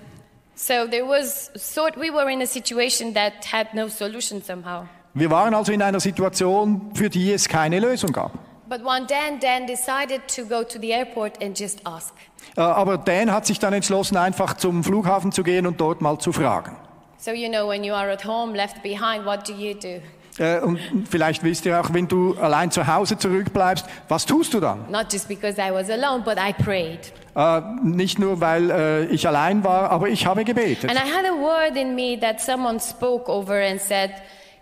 so 0.54 0.86
there 0.90 1.06
was 1.06 1.50
sort. 1.54 1.96
We 1.96 2.10
were 2.10 2.30
in 2.30 2.40
a 2.40 2.46
situation 2.46 3.12
that 3.14 3.52
had 3.52 3.74
no 3.74 3.88
solution 3.88 4.42
somehow. 4.42 4.86
Wir 5.14 5.30
waren 5.30 5.52
also 5.54 5.72
in 5.72 5.82
einer 5.82 6.00
Situation, 6.00 6.92
für 6.94 7.10
die 7.10 7.32
es 7.32 7.48
keine 7.48 7.80
Lösung 7.80 8.12
gab. 8.12 8.47
But 8.68 8.84
one 8.84 9.06
day, 9.06 9.38
Dan 9.40 9.66
decided 9.66 10.22
to 10.36 10.44
go 10.44 10.62
to 10.62 10.78
the 10.78 10.92
airport 10.92 11.42
and 11.42 11.58
just 11.58 11.80
ask. 11.86 12.12
Äh, 12.56 12.60
Aber 12.60 12.98
Dan 12.98 13.32
hat 13.32 13.46
sich 13.46 13.58
dann 13.58 13.72
entschlossen, 13.72 14.16
einfach 14.16 14.56
zum 14.58 14.84
Flughafen 14.84 15.32
zu 15.32 15.42
gehen 15.42 15.66
und 15.66 15.80
dort 15.80 16.00
mal 16.02 16.18
zu 16.18 16.32
fragen. 16.32 16.76
So 17.16 17.30
you 17.32 17.48
know, 17.48 17.68
when 17.68 17.82
you 17.82 17.94
are 17.94 18.10
at 18.12 18.24
home, 18.24 18.54
left 18.54 18.82
behind, 18.82 19.24
what 19.24 19.48
do 19.48 19.52
you 19.54 19.74
do? 19.74 20.00
Äh, 20.42 20.60
Und 20.60 20.78
vielleicht 21.10 21.42
wisst 21.42 21.66
ihr 21.66 21.80
auch, 21.80 21.92
wenn 21.92 22.06
du 22.06 22.36
allein 22.40 22.70
zu 22.70 22.86
Hause 22.86 23.18
zurückbleibst, 23.18 23.84
was 24.08 24.24
tust 24.26 24.54
du 24.54 24.60
dann? 24.60 24.88
Not 24.90 25.12
just 25.12 25.28
because 25.28 25.58
I 25.60 25.72
was 25.72 25.90
alone, 25.90 26.22
but 26.22 26.36
I 26.38 26.52
prayed. 26.52 27.12
Äh, 27.34 27.60
Nicht 27.82 28.18
nur, 28.18 28.40
weil 28.40 28.70
äh, 28.70 29.04
ich 29.06 29.26
allein 29.26 29.64
war, 29.64 29.90
aber 29.90 30.08
ich 30.08 30.26
habe 30.26 30.44
gebetet. 30.44 30.90
And 30.90 30.98
I 30.98 31.10
had 31.10 31.24
a 31.24 31.32
word 31.34 31.76
in 31.76 31.94
me 31.94 32.18
that 32.20 32.40
someone 32.40 32.78
spoke 32.78 33.30
over 33.30 33.54
and 33.54 33.80
said, 33.80 34.10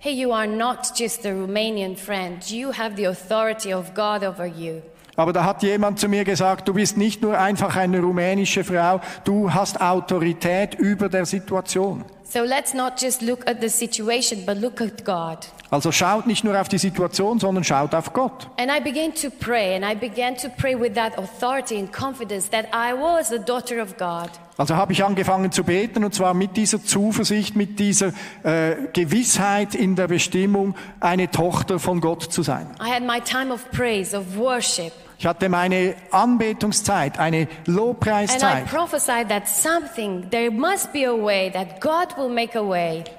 Hey, 0.07 0.13
you 0.13 0.31
are 0.31 0.47
not 0.47 0.95
just 0.95 1.27
a 1.27 1.31
Romanian 1.31 1.97
friend. 1.97 2.41
You 2.49 2.71
have 2.71 2.95
the 2.95 3.07
authority 3.07 3.75
of 3.75 3.93
God 3.93 4.23
over 4.23 4.47
you. 4.47 4.83
Aber 5.17 5.33
da 5.33 5.43
hat 5.43 5.65
jemand 5.65 5.99
zu 5.99 6.09
mir 6.09 6.23
gesagt, 6.25 6.69
du 6.69 6.75
bist 6.75 6.97
nicht 6.97 7.23
nur 7.23 7.37
einfach 7.37 7.75
eine 7.75 7.99
rumänische 7.99 8.63
Frau, 8.63 9.01
du 9.25 9.53
hast 9.53 9.81
Autorität 9.81 10.77
über 10.77 11.09
der 11.09 11.27
Situation. 11.27 12.05
So 12.29 12.43
let's 12.43 12.75
not 12.75 13.01
just 13.01 13.23
look 13.23 13.49
at 13.49 13.61
the 13.61 13.69
situation, 13.69 14.45
but 14.45 14.59
look 14.59 14.81
at 14.81 15.05
God. 15.05 15.47
Also 15.71 15.93
schaut 15.93 16.27
nicht 16.27 16.45
nur 16.45 16.61
auf 16.61 16.69
die 16.69 16.79
Situation, 16.79 17.39
sondern 17.39 17.63
schaut 17.65 17.95
auf 17.95 18.13
Gott. 18.13 18.49
And 18.59 18.71
I 18.71 18.81
began 18.81 19.15
to 19.15 19.31
pray, 19.31 19.77
and 19.77 19.85
I 19.85 19.95
began 19.95 20.37
to 20.37 20.49
pray 20.49 20.79
with 20.79 20.95
that 20.95 21.17
authority 21.19 21.79
and 21.79 21.93
confidence 21.93 22.51
that 22.51 22.67
I 22.73 22.93
was 22.95 23.33
a 23.33 23.39
daughter 23.39 23.81
of 23.81 23.97
God. 23.97 24.31
Also 24.57 24.75
habe 24.75 24.93
ich 24.93 25.05
angefangen 25.05 25.53
zu 25.53 25.65
beten 25.65 26.03
und 26.03 26.15
zwar 26.15 26.35
mit 26.35 26.57
dieser 26.57 26.83
Zuversicht, 26.83 27.57
mit 27.57 27.79
dieser 27.79 28.13
äh, 28.43 28.77
Gewissheit 28.93 29.75
in 29.75 29.97
der 29.97 30.09
Bestimmung, 30.09 30.75
eine 30.99 31.31
Tochter 31.31 31.79
von 31.79 32.01
Gott 32.01 32.23
zu 32.25 32.43
sein. 32.43 32.67
I 32.81 32.91
had 32.91 33.03
my 33.03 33.21
time 33.21 33.53
of 33.53 33.71
praise, 33.71 34.17
of 34.17 34.37
worship. 34.37 34.93
Ich 35.19 35.25
hatte 35.27 35.49
meine 35.49 35.95
Anbetungszeit, 36.11 37.19
eine 37.19 37.49
Lobpreiszeit. 37.65 38.67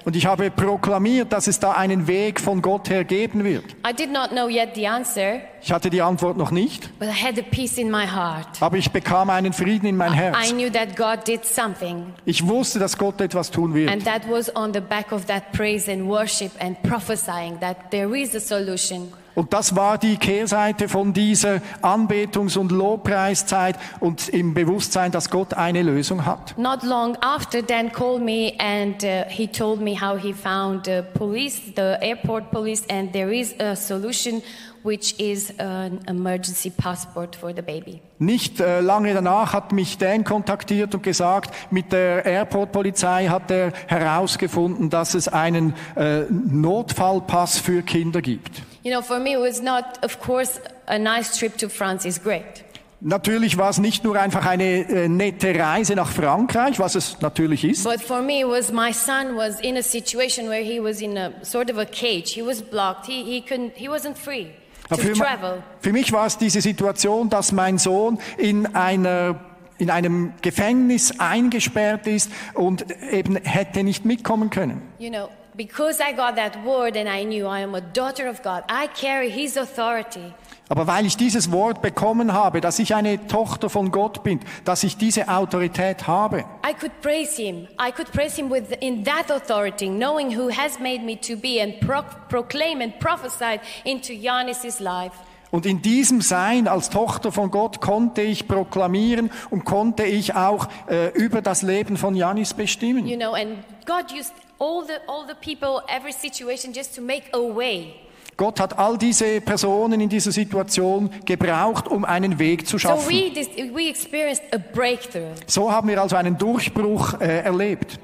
Und 0.05 0.15
ich 0.15 0.25
habe 0.27 0.51
proklamiert, 0.51 1.33
dass 1.33 1.47
es 1.47 1.59
da 1.59 1.71
einen 1.71 2.07
Weg 2.07 2.39
von 2.39 2.61
Gott 2.61 2.89
her 2.89 3.03
geben 3.03 3.43
wird. 3.43 3.63
I 3.87 3.93
did 3.93 4.11
not 4.11 4.29
know 4.29 4.47
yet 4.47 4.75
the 4.75 4.87
answer, 4.87 5.41
Ich 5.61 5.71
hatte 5.71 5.89
die 5.89 6.01
Antwort 6.01 6.37
noch 6.37 6.51
nicht, 6.51 6.97
but 6.99 7.07
I 7.09 7.11
had 7.11 7.39
a 7.39 7.41
peace 7.41 7.77
in 7.77 7.89
my 7.89 8.05
heart. 8.05 8.47
aber 8.61 8.77
ich 8.77 8.91
bekam 8.91 9.29
einen 9.31 9.53
Frieden 9.53 9.87
in 9.87 9.97
mein 9.97 10.13
I 10.13 10.17
Herz. 10.17 10.51
knew 10.51 10.69
that 10.69 10.95
God 10.95 11.27
did 11.27 11.45
something, 11.45 12.13
Ich 12.25 12.45
wusste, 12.47 12.77
dass 12.79 12.97
Gott 12.97 13.19
etwas 13.21 13.49
tun 13.49 13.73
wird. 13.73 13.89
and 13.91 14.05
that 14.05 14.21
was 14.29 14.55
on 14.55 14.71
the 14.73 14.79
back 14.81 15.11
of 15.11 15.25
that 15.25 15.51
praise 15.51 15.91
and 15.91 16.07
worship 16.07 16.51
and 16.59 16.81
prophesying 16.83 17.59
that 17.59 17.89
there 17.91 18.15
is 18.15 18.35
a 18.35 18.39
solution. 18.39 19.11
Und 19.37 19.53
das 19.53 19.75
war 19.75 19.99
die 19.99 20.17
Kehrseite 20.17 20.89
von 20.89 21.13
dieser 21.13 21.61
Anbetungs- 21.83 22.57
und 22.57 22.71
Lobpreiszeit 22.71 23.75
und 23.99 24.29
im 24.29 24.55
Bewusstsein, 24.55 25.11
dass 25.11 25.29
Gott 25.29 25.53
eine 25.53 25.83
Lösung 25.83 26.25
hat. 26.25 26.57
Not 26.57 26.81
long 26.81 27.15
after, 27.21 27.61
Dan 27.61 27.91
called 27.91 28.23
me 28.23 28.53
and 28.57 29.03
uh, 29.03 29.29
he 29.29 29.45
told 29.47 29.79
me 29.79 29.95
how 29.95 30.17
he 30.19 30.33
found 30.33 30.85
the 30.85 31.03
police, 31.13 31.61
the 31.75 32.01
airport 32.01 32.49
police, 32.49 32.83
and 32.89 33.13
there 33.13 33.31
is 33.31 33.53
a 33.59 33.75
solution, 33.75 34.41
which 34.83 35.19
is 35.19 35.53
an 35.59 35.99
emergency 36.07 36.69
passport 36.69 37.35
for 37.35 37.53
the 37.53 37.61
baby. 37.61 38.01
Nicht 38.19 38.59
äh, 38.59 38.79
lange 38.79 39.13
danach 39.13 39.53
hat 39.53 39.71
mich 39.71 39.97
Dan 39.97 40.23
kontaktiert 40.23 40.95
und 40.95 41.03
gesagt, 41.03 41.53
mit 41.71 41.91
der 41.91 42.25
Airport-Polizei 42.25 43.27
hat 43.27 43.51
er 43.51 43.73
herausgefunden, 43.87 44.89
dass 44.89 45.13
es 45.13 45.27
einen 45.27 45.73
äh, 45.95 46.21
Notfallpass 46.29 47.59
für 47.59 47.83
Kinder 47.83 48.21
gibt. 48.21 48.61
You 48.83 48.91
know, 48.91 49.01
for 49.01 49.19
me, 49.19 49.33
it 49.33 49.39
was 49.39 49.61
not, 49.61 49.83
of 50.03 50.19
course, 50.19 50.61
a 50.87 50.97
nice 50.97 51.37
trip 51.37 51.57
to 51.57 51.69
France 51.69 52.07
is 52.07 52.21
great. 52.21 52.63
Natürlich 52.99 53.57
war 53.59 53.69
es 53.69 53.77
nicht 53.77 54.03
nur 54.03 54.19
einfach 54.19 54.47
eine 54.47 54.89
äh, 54.89 55.07
nette 55.07 55.53
Reise 55.53 55.93
nach 55.93 56.09
Frankreich, 56.09 56.79
was 56.79 56.95
es 56.95 57.21
natürlich 57.21 57.63
ist. 57.63 57.83
But 57.83 58.01
for 58.01 58.23
me, 58.23 58.39
it 58.39 58.47
was 58.47 58.71
my 58.71 58.91
son 58.91 59.35
was 59.35 59.59
in 59.61 59.77
a 59.77 59.83
situation 59.83 60.49
where 60.49 60.63
he 60.63 60.81
was 60.81 61.01
in 61.01 61.15
a 61.15 61.31
sort 61.43 61.69
of 61.69 61.77
a 61.77 61.85
cage. 61.85 62.31
He 62.33 62.43
was 62.43 62.61
blocked. 62.61 63.05
He, 63.05 63.23
he 63.23 63.41
couldn't, 63.41 63.73
he 63.75 63.87
wasn't 63.87 64.17
free 64.17 64.47
Für, 64.89 65.63
für 65.79 65.91
mich 65.91 66.11
war 66.13 66.25
es 66.25 66.37
diese 66.37 66.61
Situation, 66.61 67.29
dass 67.29 67.51
mein 67.51 67.77
Sohn 67.77 68.19
in 68.37 68.75
einer 68.75 69.39
in 69.79 69.91
einem 69.91 70.33
Gefängnis 70.41 71.19
eingesperrt 71.19 72.07
ist 72.07 72.31
und 72.55 72.85
eben 73.11 73.35
hätte 73.35 73.83
nicht 73.83 74.05
mitkommen 74.05 74.49
können. 74.49 74.81
You 74.97 75.09
know, 75.09 75.29
because 75.57 75.99
I 75.99 76.13
got 76.13 76.35
that 76.35 76.63
word 76.63 76.95
and 76.95 77.09
I 77.09 77.23
knew 77.25 77.47
I 77.47 77.61
am 77.61 77.75
a 77.75 77.81
daughter 77.81 78.27
of 78.27 78.43
God, 78.43 78.63
I 78.69 78.87
carry 78.87 79.29
his 79.29 79.57
authority. 79.57 80.33
Aber 80.69 80.85
weil 80.85 81.05
ich 81.05 81.15
dieses 81.15 81.51
Wort 81.51 81.81
bekommen 81.81 82.33
habe, 82.33 82.59
dass 82.59 82.77
ich 82.79 82.93
eine 82.93 83.25
Tochter 83.27 83.69
von 83.69 83.89
Gott 83.89 84.23
bin, 84.23 84.41
dass 84.65 84.83
ich 84.83 84.97
diese 84.97 85.29
Autorität 85.29 86.07
habe, 86.07 86.43
I 86.65 86.73
could 86.73 86.91
praise 87.01 87.41
him. 87.41 87.67
I 87.79 87.91
could 87.91 88.11
praise 88.11 88.35
him 88.35 88.51
with 88.51 88.73
in 88.81 89.03
that 89.05 89.31
authority, 89.31 89.87
knowing 89.87 90.37
who 90.37 90.49
has 90.49 90.77
made 90.77 91.03
me 91.03 91.17
to 91.21 91.37
be 91.37 91.61
and 91.61 91.79
pro- 91.79 92.03
proclaim 92.27 92.81
and 92.81 92.99
prophesy 92.99 93.59
into 93.85 94.13
Giannis's 94.13 94.79
life. 94.79 95.13
und 95.49 95.65
in 95.65 95.81
diesem 95.81 96.19
Sein 96.19 96.67
als 96.67 96.89
Tochter 96.89 97.31
von 97.31 97.49
Gott 97.51 97.79
konnte 97.79 98.21
ich 98.21 98.49
proklamieren 98.49 99.31
und 99.49 99.63
konnte 99.63 100.03
ich 100.03 100.35
auch 100.35 100.67
äh, 100.89 101.09
über 101.13 101.41
das 101.41 101.61
Leben 101.61 101.95
von 101.95 102.13
Janis 102.15 102.53
bestimmen. 102.53 103.07
You 103.07 103.15
know, 103.15 103.33
and 103.33 103.59
God 103.85 104.11
used 104.11 104.33
all 104.59 104.83
the 104.85 104.99
all 105.07 105.25
the 105.27 105.35
people, 105.35 105.81
every 105.87 106.11
situation 106.13 106.73
just 106.73 106.95
to 106.95 107.01
make 107.01 107.23
a 107.33 107.39
way. 107.39 107.93
Gott 108.37 108.59
hat 108.59 108.77
all 108.77 108.97
diese 108.97 109.41
Personen 109.41 109.99
in 109.99 110.09
dieser 110.09 110.31
Situation 110.31 111.09
gebraucht, 111.25 111.87
um 111.87 112.05
einen 112.05 112.37
Weg 112.37 112.67
zu 112.67 112.73
So 112.77 112.79
schaffen. 112.79 113.09
we 113.09 113.31
dis- 113.31 113.49
we 113.73 113.89
experienced 113.89 114.43
a 114.53 114.57
breakthrough. 114.59 115.33
So 115.47 115.71
haben 115.71 115.87
wir 115.89 115.99
also 115.99 116.15
einen 116.15 116.37
Durchbruch 116.37 117.19
äh, 117.19 117.39
erlebt. 117.39 117.99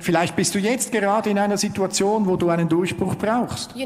Vielleicht 0.00 0.34
bist 0.34 0.54
du 0.54 0.58
jetzt 0.58 0.90
gerade 0.90 1.28
in 1.28 1.38
einer 1.38 1.58
Situation, 1.58 2.26
wo 2.26 2.36
du 2.36 2.48
einen 2.48 2.70
Durchbruch 2.70 3.16
brauchst. 3.16 3.76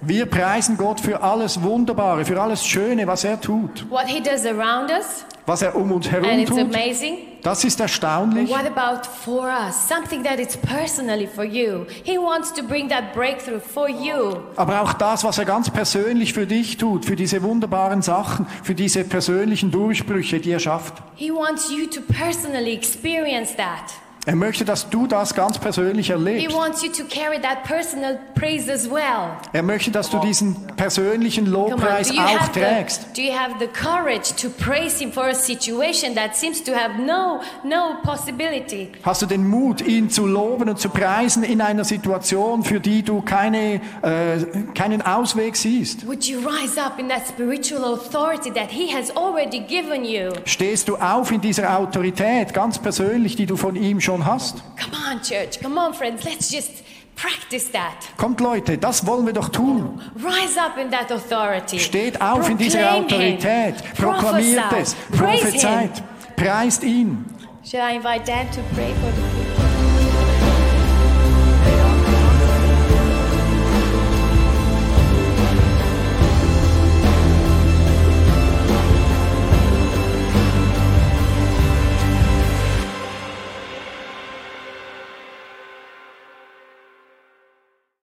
Wir 0.00 0.26
preisen 0.26 0.76
Gott 0.76 1.00
für 1.00 1.22
alles 1.22 1.62
Wunderbare, 1.62 2.24
für 2.24 2.42
alles 2.42 2.66
Schöne, 2.66 3.06
was 3.06 3.22
er 3.22 3.40
tut, 3.40 3.88
What 3.88 4.06
He 4.08 4.20
does 4.20 4.44
around 4.44 4.90
us, 4.90 5.24
was 5.46 5.62
er 5.62 5.74
um 5.76 5.92
uns 5.92 6.10
herum 6.10 6.28
and 6.28 6.40
it's 6.40 6.50
tut. 6.50 6.60
amazing. 6.60 7.18
Das 7.42 7.62
ist 7.62 7.78
erstaunlich. 7.78 8.48
What 8.48 8.64
about 8.66 9.06
for 9.06 9.48
us? 9.48 9.88
Something 9.88 10.24
that 10.24 10.38
is 10.38 10.56
personally 10.56 11.26
for 11.26 11.44
you. 11.44 11.84
He 12.02 12.16
wants 12.16 12.50
to 12.54 12.62
bring 12.62 12.88
that 12.88 13.12
breakthrough 13.12 13.60
for 13.60 13.88
you. 13.88 14.36
Aber 14.56 14.80
auch 14.80 14.94
das, 14.94 15.24
was 15.24 15.36
er 15.36 15.44
ganz 15.44 15.68
persönlich 15.68 16.32
für 16.32 16.46
dich 16.46 16.78
tut, 16.78 17.04
für 17.04 17.16
diese 17.16 17.42
wunderbaren 17.42 18.00
Sachen, 18.00 18.46
für 18.62 18.74
diese 18.74 19.04
persönlichen 19.04 19.70
Durchbrüche, 19.70 20.40
die 20.40 20.52
er 20.52 20.60
schafft. 20.60 20.94
He 21.16 21.30
wants 21.30 21.70
you 21.70 21.86
to 21.86 22.00
personally 22.00 22.72
experience 22.72 23.54
that. 23.56 23.92
Er 24.26 24.36
möchte, 24.36 24.64
dass 24.64 24.88
du 24.88 25.06
das 25.06 25.34
ganz 25.34 25.58
persönlich 25.58 26.06
He 26.06 26.12
erlebst. 26.12 26.56
wants 26.56 26.82
you 26.82 26.90
to 26.90 27.04
carry 27.04 27.38
that 27.40 27.64
personal 27.64 28.18
praise 28.34 28.70
as 28.72 28.88
well. 28.90 29.36
Er 29.52 29.62
möchte, 29.62 29.90
dass 29.90 30.08
du 30.08 30.18
diesen 30.20 30.56
persönlichen 30.76 31.44
Lobpreis 31.46 32.08
do 32.08 32.14
you, 32.14 32.20
auch 32.22 32.38
have 32.40 32.52
trägst. 32.52 33.14
the, 33.14 33.22
do 33.22 33.28
you 33.28 33.34
have 33.38 33.54
the 33.60 33.66
courage 33.66 34.34
to 34.40 34.48
praise 34.48 34.98
Him 34.98 35.12
for 35.12 35.24
a 35.24 35.34
situation 35.34 36.14
that 36.14 36.34
seems 36.34 36.62
to 36.64 36.72
have 36.72 36.98
no, 36.98 37.40
no 37.64 37.96
possibility? 38.02 38.92
Hast 39.02 39.20
du 39.22 39.26
den 39.26 39.46
Mut, 39.46 39.82
ihn 39.86 40.08
zu 40.08 40.26
loben 40.26 40.70
und 40.70 40.78
zu 40.78 40.88
preisen 40.88 41.42
in 41.42 41.60
einer 41.60 41.84
Situation, 41.84 42.64
für 42.64 42.80
die 42.80 43.02
du 43.02 43.20
keine, 43.20 43.80
äh, 44.02 44.38
keinen 44.74 45.02
Ausweg 45.02 45.54
siehst? 45.56 46.06
Would 46.06 46.24
you 46.24 46.38
rise 46.38 46.80
up 46.80 46.98
in 46.98 47.08
that 47.10 47.26
spiritual 47.28 47.84
authority 47.84 48.50
that 48.52 48.70
He 48.70 48.88
has 48.90 49.14
already 49.16 49.60
given 49.60 50.04
you? 50.04 50.30
Stehst 50.46 50.88
du 50.88 50.96
auf 50.96 51.30
in 51.30 51.42
dieser 51.42 51.78
Autorität, 51.78 52.54
ganz 52.54 52.78
persönlich, 52.78 53.36
die 53.36 53.44
du 53.46 53.56
von 53.56 53.76
ihm 53.76 54.00
schon 54.00 54.13
hast? 54.22 54.62
Come 54.76 54.92
on, 55.10 55.22
church. 55.22 55.58
Come 55.62 55.78
on, 55.78 55.94
friends. 55.94 56.22
Let's 56.24 56.50
just 56.50 56.84
practice 57.16 57.70
that. 57.72 57.94
Kommt 58.18 58.40
Leute, 58.40 58.76
das 58.76 59.06
wollen 59.06 59.24
wir 59.24 59.32
doch 59.32 59.48
tun. 59.48 60.00
Rise 60.16 60.60
up 60.60 60.76
in 60.76 60.90
that 60.90 61.10
authority. 61.10 61.78
Steht 61.78 62.20
auf 62.20 62.48
in 62.48 62.58
dieser 62.58 62.80
Proclaim 62.80 63.04
Autorität, 63.04 63.80
Him. 63.80 63.94
proklamiert 63.96 64.68
Prophesy. 64.68 64.82
es, 64.82 64.94
prophezeit, 65.18 66.02
preist 66.36 66.82
ihn. 66.84 67.24
Should 67.64 67.80
I 67.80 67.96
invite 67.96 68.24
Dan 68.26 68.46
to 68.50 68.60
pray 68.74 68.92
for 68.94 69.10
the 69.10 69.22
people? 69.38 69.53